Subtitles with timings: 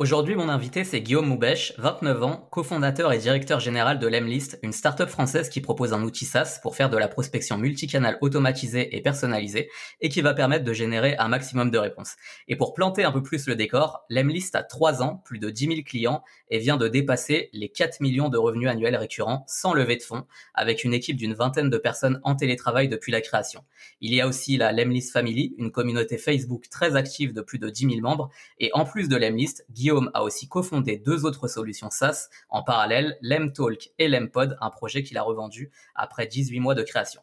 [0.00, 4.72] Aujourd'hui, mon invité, c'est Guillaume Moubèche, 29 ans, cofondateur et directeur général de Lemlist, une
[4.72, 9.02] startup française qui propose un outil SaaS pour faire de la prospection multicanale automatisée et
[9.02, 9.70] personnalisée
[10.00, 12.16] et qui va permettre de générer un maximum de réponses.
[12.48, 15.66] Et pour planter un peu plus le décor, Lemlist a 3 ans, plus de 10
[15.66, 19.94] 000 clients et vient de dépasser les 4 millions de revenus annuels récurrents sans lever
[19.94, 23.62] de fonds, avec une équipe d'une vingtaine de personnes en télétravail depuis la création.
[24.00, 27.70] Il y a aussi la Lemlist Family, une communauté Facebook très active de plus de
[27.70, 32.28] 10 000 membres, et en plus de Lemlist, a aussi cofondé deux autres solutions SaaS
[32.48, 37.20] en parallèle, LemTalk et LemPod, un projet qu'il a revendu après 18 mois de création.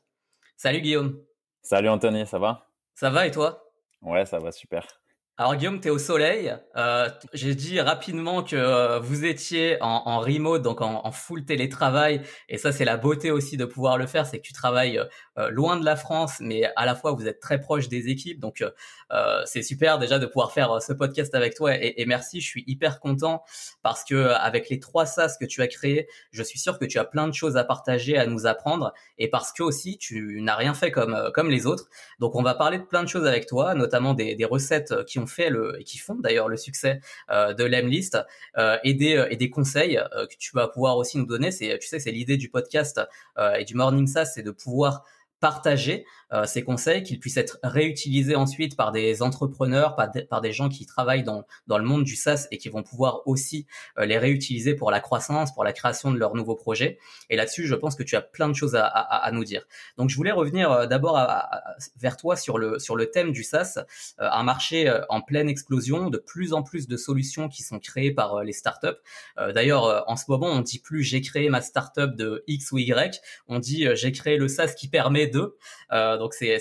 [0.58, 1.20] Salut Guillaume.
[1.62, 2.68] Salut Anthony, ça va?
[2.94, 3.72] Ça va et toi?
[4.02, 5.01] Ouais, ça va super.
[5.42, 6.56] Alors Guillaume, tu es au soleil.
[6.76, 11.46] Euh, J'ai dit rapidement que euh, vous étiez en, en, remote, donc en, en, full
[11.46, 12.22] télétravail.
[12.48, 15.02] Et ça, c'est la beauté aussi de pouvoir le faire, c'est que tu travailles
[15.40, 18.40] euh, loin de la France, mais à la fois vous êtes très proche des équipes.
[18.40, 18.64] Donc
[19.12, 21.76] euh, c'est super déjà de pouvoir faire ce podcast avec toi.
[21.76, 23.44] Et, et, merci, je suis hyper content
[23.82, 27.00] parce que avec les trois SaaS que tu as créés, je suis sûr que tu
[27.00, 28.94] as plein de choses à partager, à nous apprendre.
[29.18, 31.90] Et parce que aussi, tu n'as rien fait comme comme les autres.
[32.20, 35.18] Donc on va parler de plein de choses avec toi, notamment des, des recettes qui
[35.18, 38.18] ont fait le, et qui font d'ailleurs le succès euh, de l'Emlist
[38.58, 41.52] euh, et des euh, et des conseils que tu vas pouvoir aussi nous donner.
[41.52, 43.02] C'est tu sais c'est l'idée du podcast
[43.58, 45.04] et du Morning SaaS, c'est de pouvoir
[45.42, 50.40] partager euh, ces conseils, qu'ils puissent être réutilisés ensuite par des entrepreneurs, par des, par
[50.40, 53.66] des gens qui travaillent dans, dans le monde du SaaS et qui vont pouvoir aussi
[53.98, 57.00] euh, les réutiliser pour la croissance, pour la création de leurs nouveaux projets.
[57.30, 59.66] Et là-dessus, je pense que tu as plein de choses à, à, à nous dire.
[59.98, 61.20] Donc, je voulais revenir euh, d'abord
[61.98, 63.80] vers toi sur le, sur le thème du SaaS,
[64.20, 67.80] euh, un marché euh, en pleine explosion, de plus en plus de solutions qui sont
[67.80, 68.88] créées par les startups.
[69.38, 73.20] D'ailleurs, en ce moment, on dit plus j'ai créé ma startup de X ou Y,
[73.48, 75.28] on dit j'ai créé le SaaS qui permet
[75.92, 76.58] Euh, donc c'est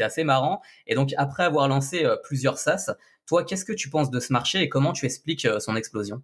[0.00, 0.60] assez marrant.
[0.86, 2.94] Et donc après avoir lancé euh, plusieurs SaaS,
[3.26, 6.22] toi, qu'est-ce que tu penses de ce marché et comment tu expliques euh, son explosion?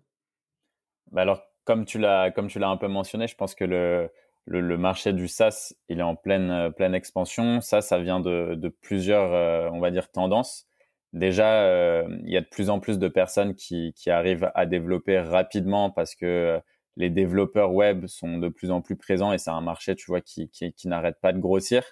[1.12, 4.10] Bah alors, comme tu l'as comme tu l'as un peu mentionné, je pense que le,
[4.46, 7.60] le, marché du SaaS, il est en pleine pleine expansion.
[7.60, 10.66] Ça, ça vient de, de plusieurs, on va dire, tendances.
[11.12, 15.18] Déjà, il y a de plus en plus de personnes qui, qui arrivent à développer
[15.18, 16.60] rapidement parce que
[17.00, 20.20] les développeurs web sont de plus en plus présents et c'est un marché, tu vois,
[20.20, 20.50] qui,
[20.84, 21.82] n'arrête pas de grossir.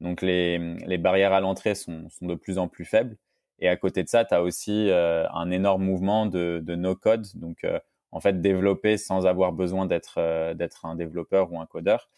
[0.00, 0.58] Donc les,
[0.98, 3.16] barrières à l'entrée sont, de plus en plus faibles.
[3.60, 7.26] Et à côté de ça, tu as aussi euh, un énorme mouvement de, de no-code,
[7.36, 7.78] donc euh,
[8.10, 12.10] en fait développer sans avoir besoin d'être euh, un développeur ou un codeur.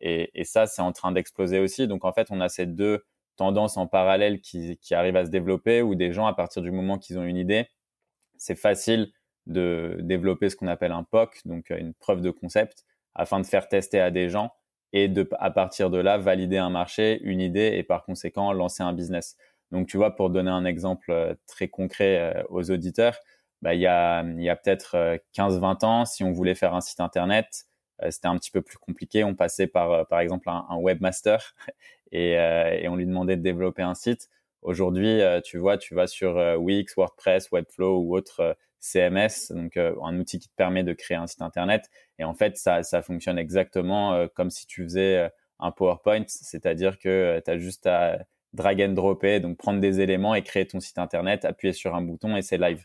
[0.00, 1.88] Et, et ça, c'est en train d'exploser aussi.
[1.88, 3.04] Donc en fait, on a ces deux
[3.36, 6.70] tendances en parallèle qui, qui arrivent à se développer, où des gens, à partir du
[6.70, 7.68] moment qu'ils ont une idée,
[8.38, 9.10] c'est facile
[9.46, 12.84] de développer ce qu'on appelle un POC, donc une preuve de concept,
[13.14, 14.52] afin de faire tester à des gens
[14.92, 18.82] et de, à partir de là, valider un marché, une idée et par conséquent lancer
[18.82, 19.36] un business.
[19.72, 23.18] Donc, tu vois, pour donner un exemple euh, très concret euh, aux auditeurs,
[23.62, 26.74] bah, il y a, il y a peut-être 15-20 euh, ans, si on voulait faire
[26.74, 27.64] un site internet,
[28.10, 29.24] c'était un petit peu plus compliqué.
[29.24, 31.54] On passait par, par exemple, un, webmaster
[32.12, 32.36] et,
[32.88, 34.28] on lui demandait de développer un site.
[34.60, 38.54] Aujourd'hui, tu vois, tu vas sur Wix, WordPress, Webflow ou autre
[38.86, 41.90] CMS, donc euh, un outil qui te permet de créer un site internet.
[42.18, 46.24] Et en fait, ça, ça fonctionne exactement euh, comme si tu faisais euh, un PowerPoint,
[46.28, 48.18] c'est-à-dire que tu as juste à
[48.52, 52.02] drag and dropper, donc prendre des éléments et créer ton site internet, appuyer sur un
[52.02, 52.84] bouton et c'est live.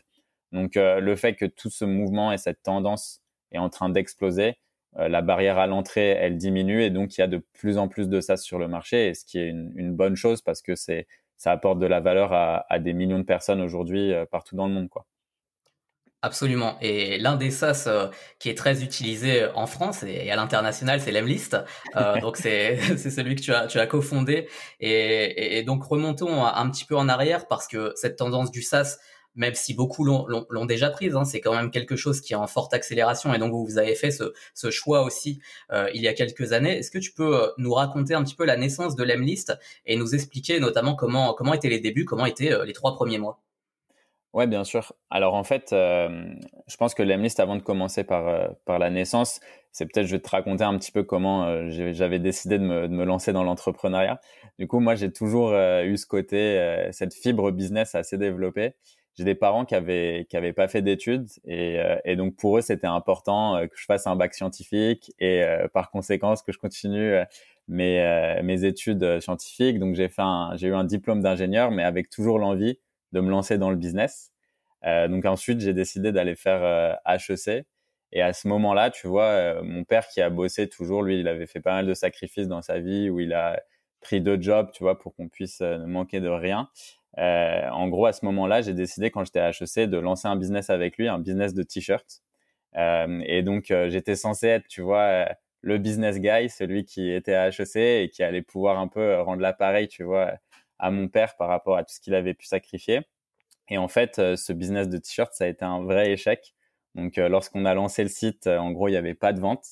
[0.52, 4.56] Donc le fait que tout ce mouvement et cette tendance est en train d'exploser,
[4.96, 8.08] la barrière à l'entrée, elle diminue et donc il y a de plus en plus
[8.08, 10.74] de SaaS sur le marché, et ce qui est une, une bonne chose parce que
[10.74, 11.06] c'est
[11.38, 14.74] ça apporte de la valeur à, à des millions de personnes aujourd'hui partout dans le
[14.74, 15.06] monde, quoi.
[16.24, 16.78] Absolument.
[16.80, 18.06] Et l'un des SaaS euh,
[18.38, 21.56] qui est très utilisé en France et, à l'international, c'est l'Emlist.
[21.96, 24.48] Euh, donc c'est c'est celui que tu as tu as cofondé.
[24.78, 28.98] Et, et, donc remontons un petit peu en arrière parce que cette tendance du SaaS,
[29.34, 32.46] même si beaucoup l'ont déjà prise, hein, c'est quand même quelque chose qui est en
[32.46, 33.34] forte accélération.
[33.34, 35.40] Et donc vous, avez fait ce, ce choix aussi
[35.72, 36.78] euh, il y a quelques années.
[36.78, 39.52] Est-ce que tu peux euh, nous raconter un petit peu la naissance de l'Emlist
[39.86, 43.40] et nous expliquer notamment comment comment étaient les débuts, comment étaient les trois premiers mois?
[44.32, 44.94] Ouais, bien sûr.
[45.10, 46.24] Alors en fait, euh,
[46.66, 49.40] je pense que l'Emlist, avant de commencer par euh, par la naissance,
[49.72, 52.88] c'est peut-être je vais te raconter un petit peu comment euh, j'avais décidé de me,
[52.88, 54.20] de me lancer dans l'entrepreneuriat.
[54.58, 58.74] Du coup, moi, j'ai toujours eu ce côté, cette fibre business assez développée.
[59.18, 62.56] j'ai des parents qui avaient qui avaient pas fait d'études et, euh, et donc pour
[62.58, 66.52] eux c'était important euh, que je fasse un bac scientifique et euh, par conséquent que
[66.52, 67.14] je continue
[67.68, 70.22] mes mes études scientifiques donc j'ai fait
[70.56, 72.78] j'ai eu un diplôme d'ingénieur mais avec toujours l'envie
[73.12, 74.32] de me lancer dans le business.
[74.84, 77.66] Donc ensuite j'ai décidé d'aller faire HEC
[78.10, 81.46] et à ce moment-là tu vois mon père qui a bossé toujours lui il avait
[81.46, 83.62] fait pas mal de sacrifices dans sa vie où il a
[84.00, 86.68] pris deux jobs tu vois pour qu'on puisse ne manquer de rien.
[87.18, 90.36] Euh, en gros, à ce moment-là, j'ai décidé quand j'étais à HEC de lancer un
[90.36, 92.22] business avec lui, un business de t-shirts.
[92.76, 95.28] Euh, et donc, euh, j'étais censé être, tu vois,
[95.60, 99.42] le business guy, celui qui était à HEC et qui allait pouvoir un peu rendre
[99.42, 100.32] l'appareil, tu vois,
[100.82, 103.00] à mon père par rapport à tout ce qu'il avait pu sacrifier.
[103.68, 106.54] Et en fait, ce business de t-shirts, ça a été un vrai échec.
[106.94, 109.64] Donc, lorsqu'on a lancé le site, en gros, il n'y avait pas de vente.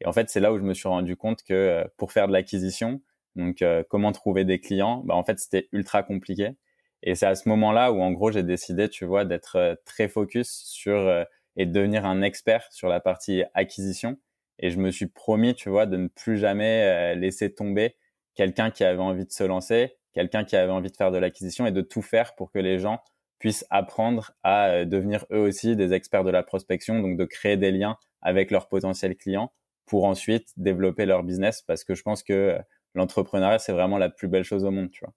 [0.00, 2.32] Et en fait, c'est là où je me suis rendu compte que pour faire de
[2.32, 3.00] l'acquisition,
[3.34, 6.54] donc comment trouver des clients, bah, en fait, c'était ultra compliqué.
[7.02, 10.08] Et c'est à ce moment-là où, en gros, j'ai décidé, tu vois, d'être euh, très
[10.08, 11.24] focus sur euh,
[11.56, 14.18] et de devenir un expert sur la partie acquisition.
[14.58, 17.96] Et je me suis promis, tu vois, de ne plus jamais euh, laisser tomber
[18.34, 21.66] quelqu'un qui avait envie de se lancer, quelqu'un qui avait envie de faire de l'acquisition
[21.66, 23.00] et de tout faire pour que les gens
[23.38, 27.70] puissent apprendre à devenir eux aussi des experts de la prospection, donc de créer des
[27.70, 29.52] liens avec leurs potentiels clients
[29.86, 32.58] pour ensuite développer leur business parce que je pense que
[32.94, 35.14] l'entrepreneuriat, c'est vraiment la plus belle chose au monde, tu vois.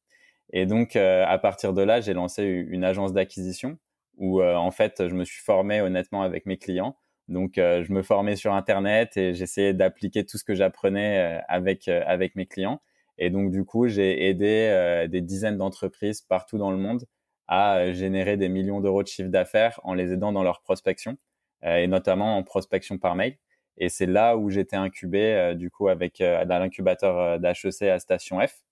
[0.54, 3.78] Et donc, euh, à partir de là, j'ai lancé une agence d'acquisition
[4.18, 6.98] où, euh, en fait, je me suis formé honnêtement avec mes clients.
[7.28, 11.88] Donc, euh, je me formais sur Internet et j'essayais d'appliquer tout ce que j'apprenais avec
[11.88, 12.82] avec mes clients.
[13.18, 17.06] Et donc, du coup, j'ai aidé des dizaines d'entreprises partout dans le monde
[17.48, 21.18] à générer des millions d'euros de chiffre d'affaires en les aidant dans leur prospection
[21.64, 23.38] et notamment en prospection par mail.
[23.78, 28.64] Et c'est là où j'étais incubé, du coup, avec dans l'incubateur d'HEC à Station F.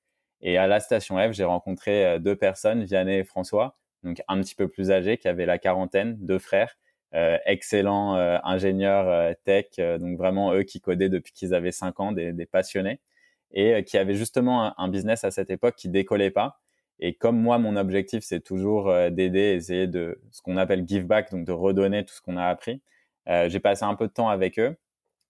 [0.41, 4.39] Et à la station F, j'ai rencontré euh, deux personnes, Vianney et François, donc un
[4.41, 6.77] petit peu plus âgés, qui avaient la quarantaine, deux frères,
[7.13, 11.99] euh, excellents euh, ingénieurs euh, tech, donc vraiment eux qui codaient depuis qu'ils avaient cinq
[11.99, 13.01] ans, des, des passionnés,
[13.51, 16.59] et qui avaient justement un, business à cette époque qui décollait pas.
[16.99, 21.31] Et comme moi, mon objectif, c'est toujours d'aider, essayer de ce qu'on appelle give back,
[21.31, 22.81] donc de redonner tout ce qu'on a appris.
[23.27, 24.75] j'ai passé un peu de temps avec eux,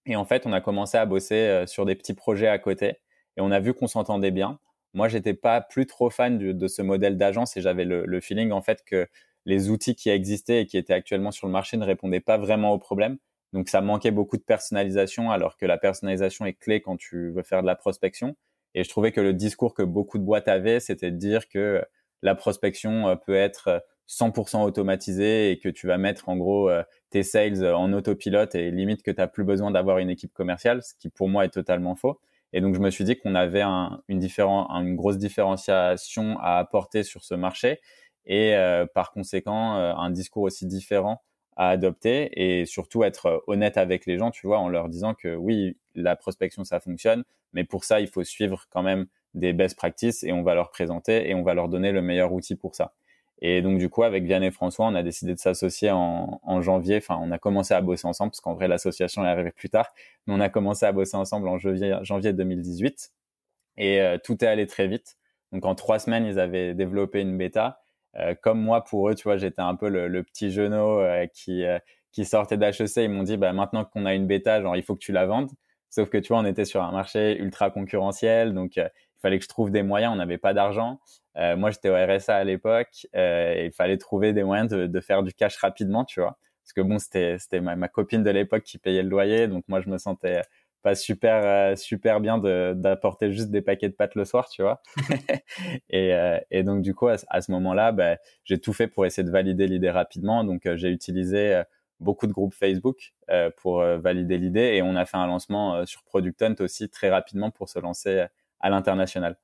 [0.06, 2.96] et en fait, on a commencé à bosser sur des petits projets à côté,
[3.36, 4.58] et on a vu qu'on s'entendait bien
[4.94, 8.62] moi, j'étais pas plus trop fan de, ce modèle d'agence et j'avais le, feeling en
[8.62, 9.08] fait que
[9.46, 12.72] les outils qui existaient et qui étaient actuellement sur le marché ne répondaient pas vraiment
[12.72, 13.18] au problème.
[13.52, 17.42] Donc, ça manquait beaucoup de personnalisation, alors que la personnalisation est clé quand tu veux
[17.42, 18.36] faire de la prospection.
[18.74, 21.84] Et je trouvais que le discours que beaucoup de boîtes avaient, c'était de dire que
[22.22, 26.82] la prospection euh, peut être 100% automatisée et que tu vas mettre en gros euh,
[27.10, 30.82] tes sales en autopilote et limite que tu n'as plus besoin d'avoir une équipe commerciale,
[30.82, 32.20] ce qui pour moi est totalement faux.
[32.52, 37.04] Et donc, je me suis dit qu'on avait un, une, une grosse différenciation à apporter
[37.04, 37.80] sur ce marché
[38.26, 41.22] et euh, par conséquent, euh, un discours aussi différent
[41.56, 45.34] à adopter et surtout être honnête avec les gens, tu vois, en leur disant que
[45.34, 49.76] oui, la prospection, ça fonctionne, mais pour ça, il faut suivre quand même des best
[49.76, 52.74] practices et on va leur présenter et on va leur donner le meilleur outil pour
[52.74, 52.92] ça.
[53.42, 56.60] Et donc, du coup, avec Vianney et François, on a décidé de s'associer en, en,
[56.60, 56.98] janvier.
[56.98, 59.88] Enfin, on a commencé à bosser ensemble, parce qu'en vrai, l'association est arrivée plus tard.
[60.26, 63.12] Mais on a commencé à bosser ensemble en janvier, janvier 2018.
[63.78, 65.16] Et euh, tout est allé très vite.
[65.52, 67.80] Donc, en trois semaines, ils avaient développé une bêta.
[68.16, 71.26] Euh, comme moi, pour eux, tu vois, j'étais un peu le, le petit genou euh,
[71.32, 71.78] qui, euh,
[72.12, 72.96] qui sortait d'HEC.
[72.96, 75.26] Ils m'ont dit, bah, maintenant qu'on a une bêta, genre, il faut que tu la
[75.26, 75.50] vendes.
[75.90, 78.54] Sauf que, tu vois, on était sur un marché ultra concurrentiel.
[78.54, 80.12] Donc, il fallait que je trouve des moyens.
[80.12, 81.00] On n'avait pas d'argent.
[81.36, 85.00] Euh, moi, j'étais au RSA à l'époque euh, il fallait trouver des moyens de, de,
[85.00, 86.38] faire du cash rapidement, tu vois.
[86.64, 89.88] Parce que bon, c'était ma, copine de l'époque qui payait le loyer, donc moi, je
[89.88, 90.42] me sentais
[90.82, 94.82] pas super euh, super bien d'apporter juste des paquets de pâtes le soir, tu vois.
[95.90, 99.24] et, euh, et donc du coup, à, ce moment-là, bah, j'ai tout fait pour essayer
[99.24, 100.44] de valider l'idée rapidement.
[100.44, 101.62] Donc j'ai utilisé
[101.98, 103.14] beaucoup de groupes Facebook
[103.56, 107.50] pour valider l'idée et on a fait un lancement sur Product Hunt aussi très rapidement
[107.50, 108.26] pour se lancer
[108.60, 109.36] à l'international.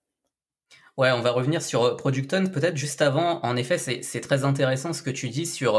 [0.97, 2.47] Ouais, on va revenir sur euh, Product Hunt.
[2.47, 5.77] Peut-être juste avant, en effet, c'est très intéressant ce que tu dis sur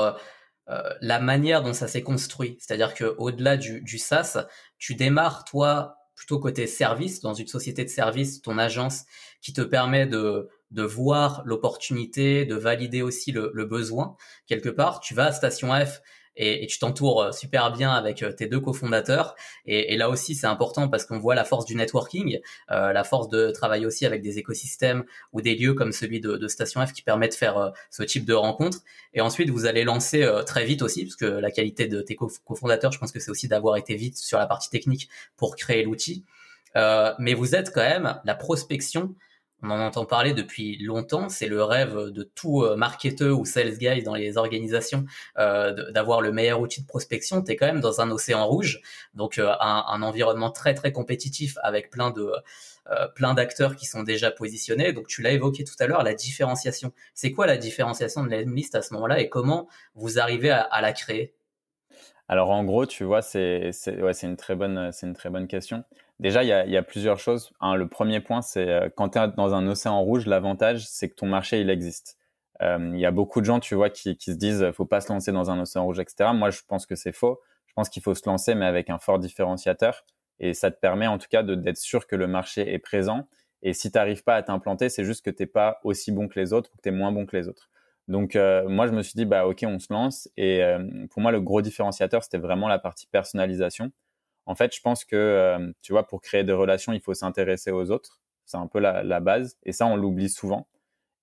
[0.70, 2.58] euh, la manière dont ça s'est construit.
[2.60, 4.48] C'est-à-dire que au-delà du, du SaaS,
[4.78, 9.06] tu démarres toi plutôt côté service dans une société de service, ton agence
[9.42, 15.00] qui te permet de de voir l'opportunité, de valider aussi le, le, besoin quelque part.
[15.00, 16.02] Tu vas à Station F
[16.38, 19.36] et, et tu t'entoures euh, super bien avec euh, tes deux cofondateurs.
[19.66, 22.40] Et, et là aussi, c'est important parce qu'on voit la force du networking,
[22.72, 25.04] euh, la force de travailler aussi avec des écosystèmes
[25.34, 28.04] ou des lieux comme celui de, de Station F qui permet de faire euh, ce
[28.04, 28.80] type de rencontre.
[29.14, 32.92] Et ensuite, vous allez lancer très vite aussi, parce que la qualité de tes cofondateurs,
[32.92, 36.24] je pense que c'est aussi d'avoir été vite sur la partie technique pour créer l'outil.
[36.76, 39.16] Euh, mais vous êtes quand même la prospection
[39.64, 41.30] on en entend parler depuis longtemps.
[41.30, 45.06] C'est le rêve de tout euh, marketeur ou sales guy dans les organisations
[45.38, 47.42] euh, d'avoir le meilleur outil de prospection.
[47.42, 48.82] Tu quand même dans un océan rouge,
[49.16, 52.32] donc euh, un, environnement très très compétitif avec plein de
[53.16, 54.94] plein d'acteurs qui sont déjà positionnés.
[54.94, 56.94] Donc tu l'as évoqué tout à l'heure, la différenciation.
[57.14, 60.94] C'est quoi la différenciation de l'Emlist à ce moment-là et comment vous arrivez à, la
[60.94, 61.34] créer?
[62.30, 64.56] Alors en gros, tu vois, c'est ouais, une c'est une très
[65.30, 65.84] bonne question.
[66.20, 67.52] Déjà, il y a, y a, plusieurs choses.
[67.62, 71.16] le premier point, c'est euh, quand tu es dans un océan rouge, l'avantage, c'est que
[71.16, 72.18] ton marché, il existe.
[72.64, 75.02] Euh, il y a beaucoup de gens, tu vois, qui, qui se disent, faut pas
[75.02, 76.32] se lancer dans un océan rouge, etc.
[76.34, 77.40] Moi, je pense que c'est faux.
[77.68, 80.06] Je pense qu'il faut se lancer, mais avec un fort différenciateur.
[80.40, 83.28] Et ça te permet, en tout cas, d'être sûr que le marché est présent.
[83.62, 86.54] Et si tu pas à t'implanter, c'est juste que tu pas aussi bon que les
[86.54, 87.70] autres ou que tu es moins bon que les autres.
[88.08, 90.30] Donc, euh, moi, je me suis dit, bah, OK, on se lance.
[90.38, 90.64] Et
[91.12, 93.92] pour moi, le gros différenciateur, c'était vraiment la partie personnalisation.
[94.48, 97.70] En fait, je pense que, euh, tu vois, pour créer des relations, il faut s'intéresser
[97.72, 98.22] aux autres.
[98.46, 99.58] C'est un peu la, base.
[99.64, 100.68] Et ça, on l'oublie souvent.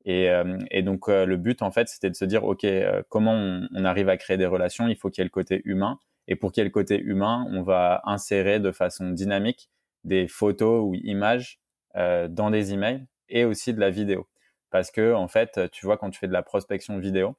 [0.04, 2.66] Et, euh, donc, euh, le but, en fait, c'était de se dire, OK,
[3.08, 3.32] comment
[3.72, 4.88] on, arrive à créer des relations?
[4.88, 5.98] Il faut qu'il y ait le côté humain.
[6.28, 9.70] Et pour qu'il y ait le côté humain, on va insérer de façon dynamique
[10.04, 11.60] des photos ou images
[11.94, 14.28] dans des emails et aussi de la vidéo.
[14.70, 17.36] Parce que, en fait, tu vois, quand tu fais de la prospection vidéo,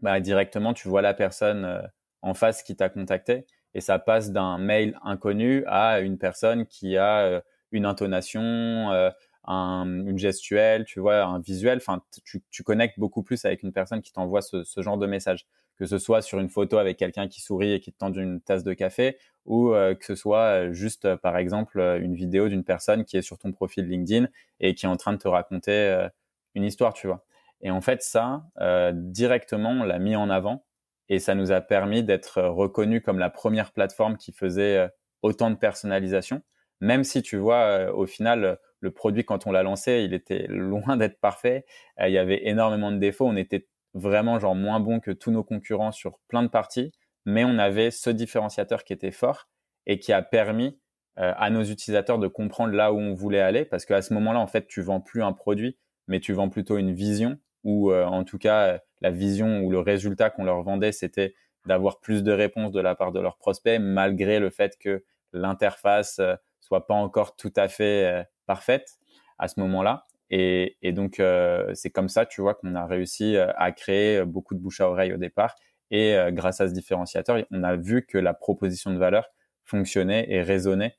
[0.00, 1.88] bah, directement, tu vois la personne
[2.22, 6.96] en face qui t'a contacté et ça passe d'un mail inconnu à une personne qui
[6.96, 9.10] a euh, une intonation, euh,
[9.44, 11.78] un, une gestuelle, tu vois, un visuel.
[11.78, 15.46] Enfin, tu, connectes beaucoup plus avec une personne qui t'envoie ce, ce, genre de message,
[15.76, 18.40] que ce soit sur une photo avec quelqu'un qui sourit et qui te tend une
[18.40, 23.04] tasse de café, ou euh, que ce soit juste, par exemple, une vidéo d'une personne
[23.04, 24.28] qui est sur ton profil LinkedIn
[24.60, 26.08] et qui est en train de te raconter
[26.54, 27.24] une histoire, tu vois.
[27.62, 28.44] Et en fait, ça,
[28.92, 30.64] directement, on l'a mis en avant
[31.08, 34.88] et ça nous a permis d'être euh, reconnu comme la première plateforme qui faisait euh,
[35.22, 36.42] autant de personnalisation.
[36.80, 40.46] Même si tu vois, euh, au final, le produit, quand on l'a lancé, il était
[40.48, 41.64] loin d'être parfait.
[42.00, 43.26] il y avait énormément de défauts.
[43.26, 46.92] On était vraiment genre moins bon que tous nos concurrents sur plein de parties,
[47.26, 49.48] mais on avait ce différenciateur qui était fort
[49.86, 50.78] et qui a permis
[51.16, 54.46] à nos utilisateurs de comprendre là où on voulait aller, parce qu'à ce moment-là, en
[54.46, 55.76] fait, tu vends plus un produit,
[56.08, 60.30] mais tu vends plutôt une vision ou en tout cas la vision ou le résultat
[60.30, 61.34] qu'on leur vendait, c'était
[61.66, 66.18] d'avoir plus de réponses de la part de leurs prospects, malgré le fait que l'interface
[66.18, 68.98] euh, soit pas encore tout à fait euh, parfaite
[69.38, 70.06] à ce moment-là.
[70.30, 74.60] Et, donc, euh, c'est comme ça, tu vois, qu'on a réussi à créer beaucoup de
[74.60, 75.56] bouche à oreille au départ.
[75.90, 79.26] Et grâce à ce différenciateur, on a vu que la proposition de valeur
[79.66, 80.96] fonctionnait et résonnait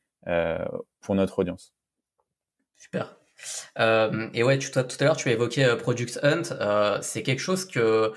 [1.02, 1.74] pour notre audience.
[2.76, 3.23] Super.
[3.80, 6.44] Euh, et ouais, tu, tout à l'heure, tu as évoqué euh, Product Hunt.
[6.52, 8.14] Euh, c'est quelque chose que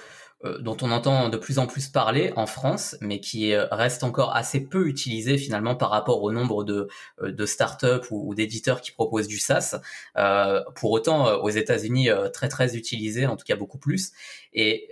[0.61, 4.61] dont on entend de plus en plus parler en France, mais qui reste encore assez
[4.61, 6.88] peu utilisé finalement par rapport au nombre de,
[7.21, 9.80] de startups ou, ou d'éditeurs qui proposent du SaaS.
[10.76, 14.12] pour autant, aux États-Unis, très très utilisé, en tout cas beaucoup plus.
[14.52, 14.88] Et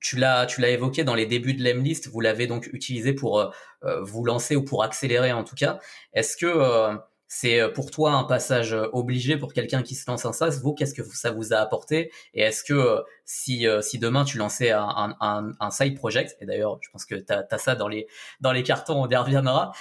[0.00, 3.52] tu l'as tu l'as évoqué dans les débuts de l'Emlist, vous l'avez donc utilisé pour
[3.82, 5.80] vous lancer ou pour accélérer en tout cas.
[6.12, 10.24] Est-ce que c'est euh, pour toi un passage euh, obligé pour quelqu'un qui se lance
[10.24, 10.60] un SaaS.
[10.62, 12.12] Vous, qu'est-ce que ça vous a apporté?
[12.32, 16.90] Et est-ce que euh, si, demain tu lançais un, un, side project, et d'ailleurs je
[16.90, 19.72] pense que tu as, ça dans les, cartons, on y reviendra,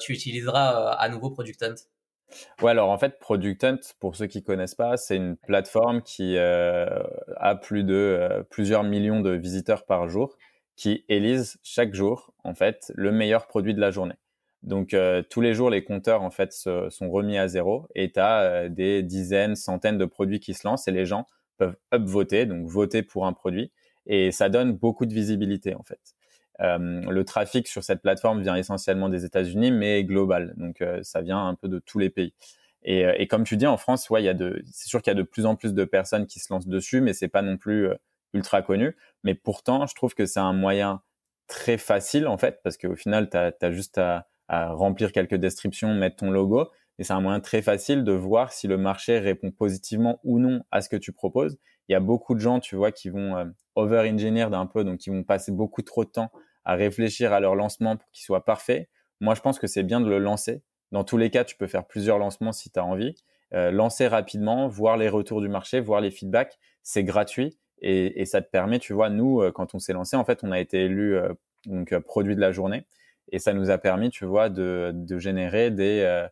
[0.00, 1.74] tu utiliseras à nouveau Product Hunt?
[2.62, 6.38] Ouais, alors en fait, Product Hunt, pour ceux qui connaissent pas, c'est une plateforme qui
[6.38, 10.36] a plus de plusieurs millions de visiteurs par jour,
[10.76, 14.14] qui élise chaque jour en fait le meilleur produit de la journée.
[14.62, 18.20] Donc euh, tous les jours, les compteurs en fait sont remis à zéro et tu
[18.20, 21.26] as euh, des dizaines, centaines de produits qui se lancent et les gens
[21.58, 23.72] peuvent upvoter, donc voter pour un produit
[24.06, 26.00] et ça donne beaucoup de visibilité en fait.
[26.60, 31.44] Euh, le trafic sur cette plateforme vient essentiellement des États-Unis, mais global, donc ça vient
[31.44, 32.34] un peu de tous les pays.
[32.84, 35.10] Et, et comme tu dis, en France, ouais, il y a de, c'est sûr qu'il
[35.12, 37.42] y a de plus en plus de personnes qui se lancent dessus, mais c'est pas
[37.42, 37.88] non plus
[38.32, 38.96] ultra connu.
[39.24, 41.00] Mais pourtant, je trouve que c'est un moyen
[41.46, 45.94] très facile en fait, parce qu'au final, tu as, juste à à remplir quelques descriptions,
[45.94, 46.68] mettre ton logo.
[46.98, 50.62] Et c'est un moyen très facile de voir si le marché répond positivement ou non
[50.70, 51.58] à ce que tu proposes.
[51.88, 53.44] Il y a beaucoup de gens, tu vois, qui vont euh,
[53.74, 56.30] over-engineer d'un peu, donc qui vont passer beaucoup trop de temps
[56.64, 58.88] à réfléchir à leur lancement pour qu'il soit parfait.
[59.20, 60.62] Moi, je pense que c'est bien de le lancer.
[60.92, 63.14] Dans tous les cas, tu peux faire plusieurs lancements si tu as envie.
[63.54, 66.58] Euh, lancer rapidement, voir les retours du marché, voir les feedbacks.
[66.82, 70.24] C'est gratuit et, ça te permet, tu vois, nous, euh, quand on s'est lancé, en
[70.24, 71.16] fait, on a été élu
[71.66, 72.84] donc produit de la journée.
[73.32, 76.28] Et ça nous a permis, tu vois, de, de générer des, euh,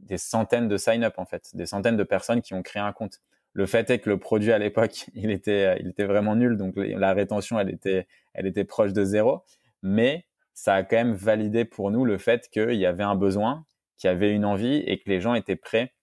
[0.00, 3.20] des centaines de sign-up, en fait, des centaines de personnes qui ont créé un compte.
[3.52, 6.74] Le fait est que le produit à l'époque, il était, il était vraiment nul, donc
[6.76, 9.42] la rétention, elle était, elle était proche de zéro.
[9.82, 13.64] Mais ça a quand même validé pour nous le fait qu'il y avait un besoin,
[13.96, 15.94] qu'il y avait une envie et que les gens étaient prêts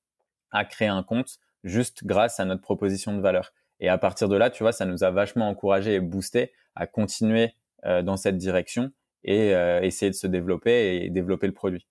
[0.51, 3.53] à créer un compte juste grâce à notre proposition de valeur.
[3.79, 6.87] Et à partir de là, tu vois, ça nous a vachement encouragé et boosté à
[6.87, 7.53] continuer
[7.85, 8.91] euh, dans cette direction
[9.23, 11.87] et euh, essayer de se développer et développer le produit.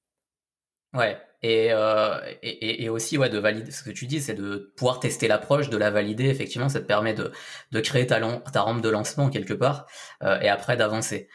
[0.95, 4.73] Ouais, et, euh, et, et, aussi ouais de valider ce que tu dis, c'est de
[4.77, 6.29] pouvoir tester l'approche, de la valider.
[6.29, 7.33] Effectivement, ça te permet de,
[7.73, 9.87] de créer ta, ta rampe de lancement quelque part
[10.23, 11.29] euh, et après d'avancer.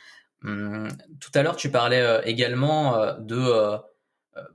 [0.44, 0.88] Hum,
[1.20, 3.78] tout à l'heure, tu parlais euh, également euh, de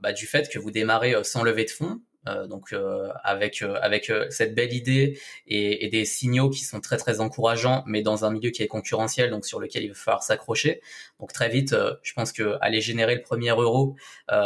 [0.01, 2.01] bah, du fait que vous démarrez sans lever de fonds.
[2.27, 6.81] Euh, donc euh, avec euh, avec cette belle idée et, et, des signaux qui sont
[6.81, 9.95] très très encourageants, mais dans un milieu qui est concurrentiel, donc sur lequel il va
[9.95, 10.81] falloir s'accrocher.
[11.19, 13.95] Donc très vite, je pense que aller générer le premier euro,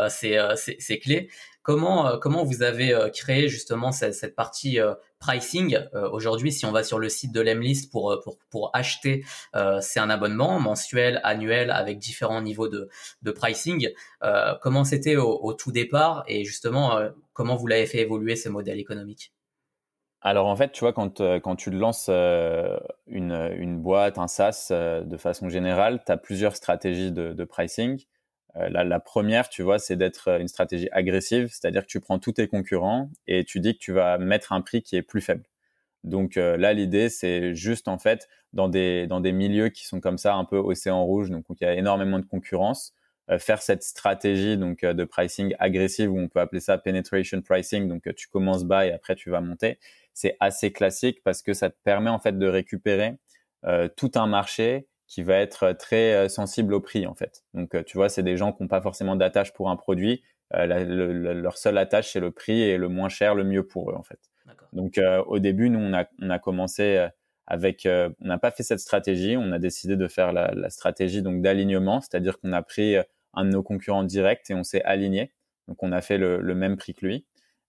[0.09, 1.29] c'est c'est clé.
[1.63, 5.77] Comment euh, comment vous avez euh, créé justement cette, partie euh, pricing
[6.11, 9.23] aujourd'hui Si on va sur le site de l'Emlist pour acheter,
[9.81, 13.89] c'est un abonnement mensuel, annuel avec différents niveaux de pricing.
[14.61, 16.99] comment c'était au, tout départ et justement
[17.33, 19.31] comment vous l'avez fait évoluer ce modèle économique?
[20.21, 26.01] Alors en fait, tu vois, quand, tu lances une, boîte, un SaaS de façon générale,
[26.03, 28.03] tu as plusieurs stratégies de pricing.
[28.57, 32.19] Euh, la, première, tu vois, c'est d'être euh, une stratégie agressive, c'est-à-dire que tu prends
[32.19, 35.21] tous tes concurrents et tu dis que tu vas mettre un prix qui est plus
[35.21, 35.43] faible.
[36.03, 40.01] Donc euh, là, l'idée, c'est juste en fait dans des dans des milieux qui sont
[40.01, 42.93] comme ça, un peu océan rouge, donc où il y a énormément de concurrence,
[43.39, 47.87] faire cette stratégie donc de pricing agressive, où on peut appeler ça penetration pricing.
[47.87, 49.79] Donc tu commences bas et après tu vas monter.
[50.13, 53.15] C'est assez classique parce que ça te permet en fait de récupérer
[53.95, 57.43] tout un marché qui va être très euh, sensible au prix en fait.
[57.53, 60.23] Donc euh, tu vois, c'est des gens qui n'ont pas forcément d'attache pour un produit.
[60.53, 63.95] Euh, leur seule attache c'est le prix et le moins cher, le mieux pour eux
[63.95, 64.19] en fait.
[64.71, 67.07] Donc au début, nous on a, on a commencé
[67.45, 69.35] avec, on n'a pas fait cette stratégie.
[69.37, 72.95] On a décidé de faire la, la stratégie donc d'alignement, c'est-à-dire qu'on a pris
[73.33, 75.33] un de nos concurrents directs et on s'est aligné.
[75.67, 77.25] Donc on a fait le, le même prix que lui.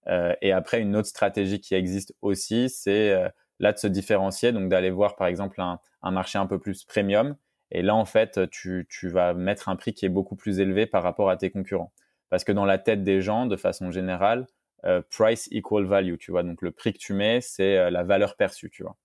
[0.08, 3.16] Euh, et après, une autre stratégie qui existe aussi, c'est
[3.62, 6.84] là de se différencier, donc d'aller voir par exemple un, un, marché un peu plus
[6.84, 7.36] premium.
[7.70, 10.84] Et là, en fait, tu, tu vas mettre un prix qui est beaucoup plus élevé
[10.84, 11.92] par rapport à tes concurrents.
[12.28, 14.46] Parce que dans la tête des gens, de façon générale,
[14.84, 16.42] euh, price equal value, tu vois.
[16.42, 18.96] Donc le prix que tu mets, c'est euh, la valeur perçue, tu vois.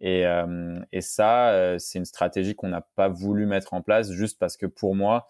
[0.00, 4.38] Et, euh, et ça, c'est une stratégie qu'on n'a pas voulu mettre en place juste
[4.38, 5.28] parce que pour moi,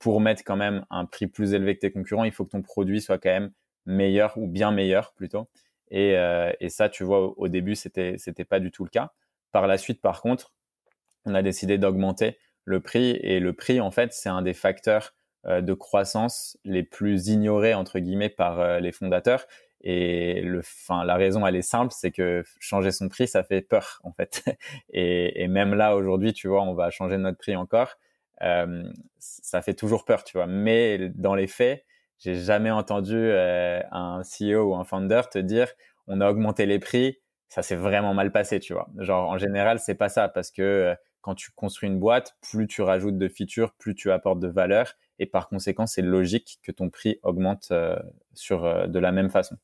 [0.00, 2.62] pour mettre quand même un prix plus élevé que tes concurrents, il faut que ton
[2.62, 3.52] produit soit quand même
[3.86, 5.48] meilleur ou bien meilleur plutôt.
[5.90, 9.12] Et, euh, et ça, tu vois, au, début, c'était c'était pas du tout le cas.
[9.52, 10.52] Par la suite, par contre,
[11.24, 15.14] on a décidé d'augmenter le prix et le prix, en fait, c'est un des facteurs
[15.46, 19.46] euh, de croissance les plus ignorés entre guillemets par euh, les fondateurs.
[19.80, 23.62] Et le, enfin, la raison, elle est simple, c'est que changer son prix, ça fait
[23.62, 24.44] peur en fait.
[24.92, 27.96] Et, et même là, aujourd'hui, tu vois, on va changer notre prix encore.
[28.42, 28.84] Euh,
[29.18, 30.46] ça fait toujours peur, tu vois.
[30.46, 31.84] Mais dans les faits,
[32.18, 35.68] j'ai jamais entendu euh, un CEO ou un founder te dire
[36.06, 38.88] on a augmenté les prix, ça s'est vraiment mal passé, tu vois.
[38.98, 42.66] Genre en général, c'est pas ça parce que euh, quand tu construis une boîte, plus
[42.66, 46.72] tu rajoutes de features, plus tu apportes de valeur et par conséquent, c'est logique que
[46.72, 47.98] ton prix augmente euh,
[48.34, 49.56] sur de la même façon.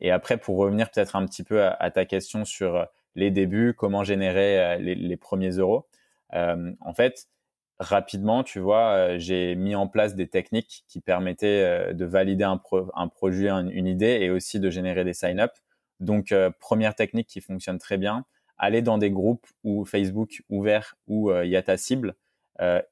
[0.00, 4.02] Et après, pour revenir peut-être un petit peu à, ta question sur les débuts, comment
[4.02, 5.86] générer les, les, premiers euros.
[6.32, 7.28] en fait,
[7.78, 12.44] rapidement, tu vois, euh, j'ai mis en place des techniques qui permettaient euh, de valider
[12.44, 12.60] un,
[12.94, 15.52] un projet, une idée et aussi de générer des sign-up.
[16.00, 18.24] Donc, euh, première technique qui fonctionne très bien,
[18.58, 22.14] aller dans des groupes ou Facebook ouverts où il y a ta cible,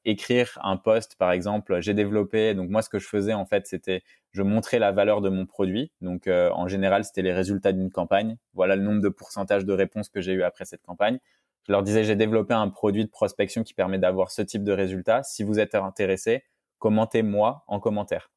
[0.03, 2.53] écrire un post, par exemple, j'ai développé.
[2.53, 5.45] Donc moi, ce que je faisais en fait, c'était je montrais la valeur de mon
[5.45, 5.93] produit.
[6.01, 8.35] Donc en général, c'était les résultats d'une campagne.
[8.53, 11.19] Voilà le nombre de pourcentage de réponses que j'ai eu après cette campagne.
[11.67, 14.71] Je leur disais, j'ai développé un produit de prospection qui permet d'avoir ce type de
[14.71, 15.23] résultat.
[15.23, 16.43] Si vous êtes intéressé,
[16.79, 18.31] commentez-moi en commentaire.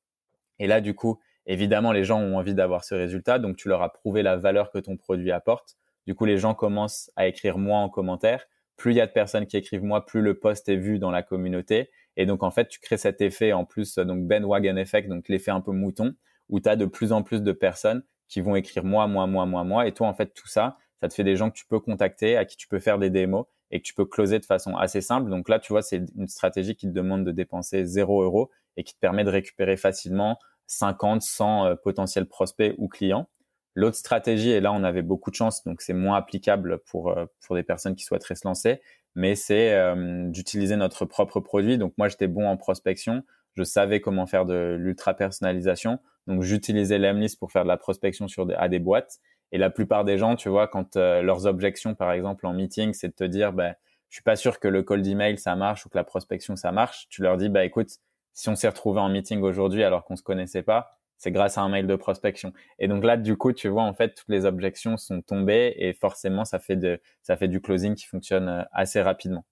[0.58, 3.38] Et là, du coup, évidemment, les gens ont envie d'avoir ce résultat.
[3.38, 5.76] Donc, tu leur as prouvé la valeur que ton produit apporte.
[6.06, 8.46] Du coup, les gens commencent à écrire moi en commentaire.
[8.76, 11.10] Plus il y a de personnes qui écrivent moi, plus le post est vu dans
[11.10, 11.90] la communauté.
[12.16, 15.28] Et donc, en fait, tu crées cet effet en plus, donc Ben Wagon Effect, donc
[15.28, 16.14] l'effet un peu mouton,
[16.48, 19.46] où tu as de plus en plus de personnes qui vont écrire moi, moi, moi,
[19.46, 19.86] moi, moi.
[19.86, 22.36] Et toi, en fait, tout ça, ça te fait des gens que tu peux contacter,
[22.36, 25.00] à qui tu peux faire des démos et que tu peux closer de façon assez
[25.00, 25.30] simple.
[25.30, 28.84] Donc là, tu vois, c'est une stratégie qui te demande de dépenser 0 euros et
[28.84, 33.28] qui te permet de récupérer facilement 50, 100 euh, potentiels prospects ou clients.
[33.74, 37.26] L'autre stratégie, et là on avait beaucoup de chance, donc c'est moins applicable pour euh,
[37.46, 38.80] pour des personnes qui souhaiteraient se lancer,
[39.14, 41.76] mais c'est euh, d'utiliser notre propre produit.
[41.76, 43.22] Donc moi j'étais bon en prospection,
[43.54, 48.28] je savais comment faire de l'ultra personnalisation, donc j'utilisais l'Emlist pour faire de la prospection
[48.28, 49.18] sur des, à des boîtes
[49.52, 52.92] et la plupart des gens, tu vois, quand euh, leurs objections, par exemple, en meeting,
[52.92, 53.74] c'est de te dire, ben,
[54.08, 56.72] je suis pas sûr que le call d'email ça marche ou que la prospection ça
[56.72, 57.06] marche.
[57.10, 57.90] Tu leur dis, bah écoute,
[58.32, 61.62] si on s'est retrouvé en meeting aujourd'hui alors qu'on se connaissait pas, c'est grâce à
[61.62, 62.52] un mail de prospection.
[62.78, 65.94] Et donc là, du coup, tu vois, en fait, toutes les objections sont tombées et
[65.94, 69.44] forcément, ça fait de, ça fait du closing qui fonctionne euh, assez rapidement.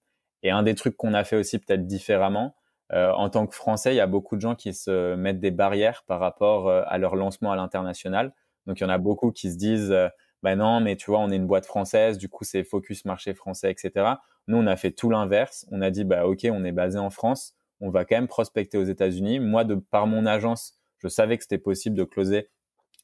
[0.43, 2.55] Et un des trucs qu'on a fait aussi peut-être différemment,
[2.93, 5.51] euh, en tant que Français, il y a beaucoup de gens qui se mettent des
[5.51, 8.33] barrières par rapport euh, à leur lancement à l'international.
[8.67, 10.07] Donc, il y en a beaucoup qui se disent, euh,
[10.43, 13.33] bah non, mais tu vois, on est une boîte française, du coup, c'est focus marché
[13.33, 14.15] français, etc.
[14.47, 15.65] Nous, on a fait tout l'inverse.
[15.71, 18.77] On a dit, bah ok, on est basé en France, on va quand même prospecter
[18.77, 19.39] aux États-Unis.
[19.39, 22.49] Moi, de par mon agence, je savais que c'était possible de closer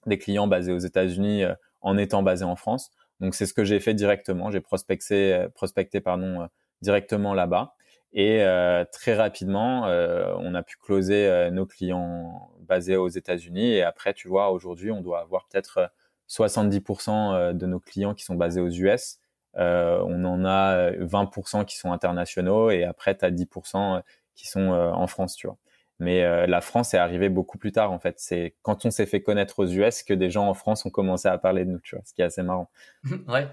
[0.05, 2.91] des clients basés aux États-Unis euh, en étant basé en France.
[3.19, 4.49] Donc c'est ce que j'ai fait directement.
[4.51, 6.47] J'ai prospecté, euh, prospecté pardon,
[6.81, 7.75] directement là-bas.
[8.13, 8.43] Et
[8.91, 13.73] très rapidement, on a pu closer nos clients basés aux États-Unis.
[13.73, 15.91] Et après, tu vois, aujourd'hui, on doit avoir peut-être
[16.27, 19.19] 70% de nos clients qui sont basés aux US.
[19.55, 22.69] on en a 20% qui sont internationaux.
[22.69, 24.01] Et après, tu as 10%
[24.35, 25.57] qui sont en France, tu vois.
[26.01, 28.15] Mais euh, la France est arrivée beaucoup plus tard en fait.
[28.17, 31.27] C'est quand on s'est fait connaître aux US que des gens en France ont commencé
[31.27, 32.71] à parler de nous, tu vois, ce qui est assez marrant.
[33.27, 33.47] ouais.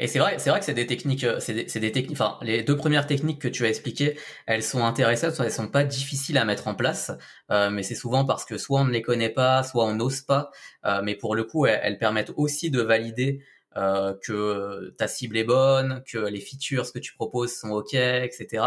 [0.00, 2.20] Et c'est vrai, c'est vrai que c'est des techniques, euh, c'est des, techniques.
[2.20, 5.82] Enfin, les deux premières techniques que tu as expliquées, elles sont intéressantes, elles sont pas
[5.84, 7.10] difficiles à mettre en place,
[7.50, 10.20] euh, mais c'est souvent parce que soit on ne les connaît pas, soit on n'ose
[10.20, 10.50] pas.
[10.84, 13.40] Euh, mais pour le coup, elles permettent aussi de valider
[13.76, 18.64] euh, que ta cible est bonne, que les features que tu proposes sont ok, etc.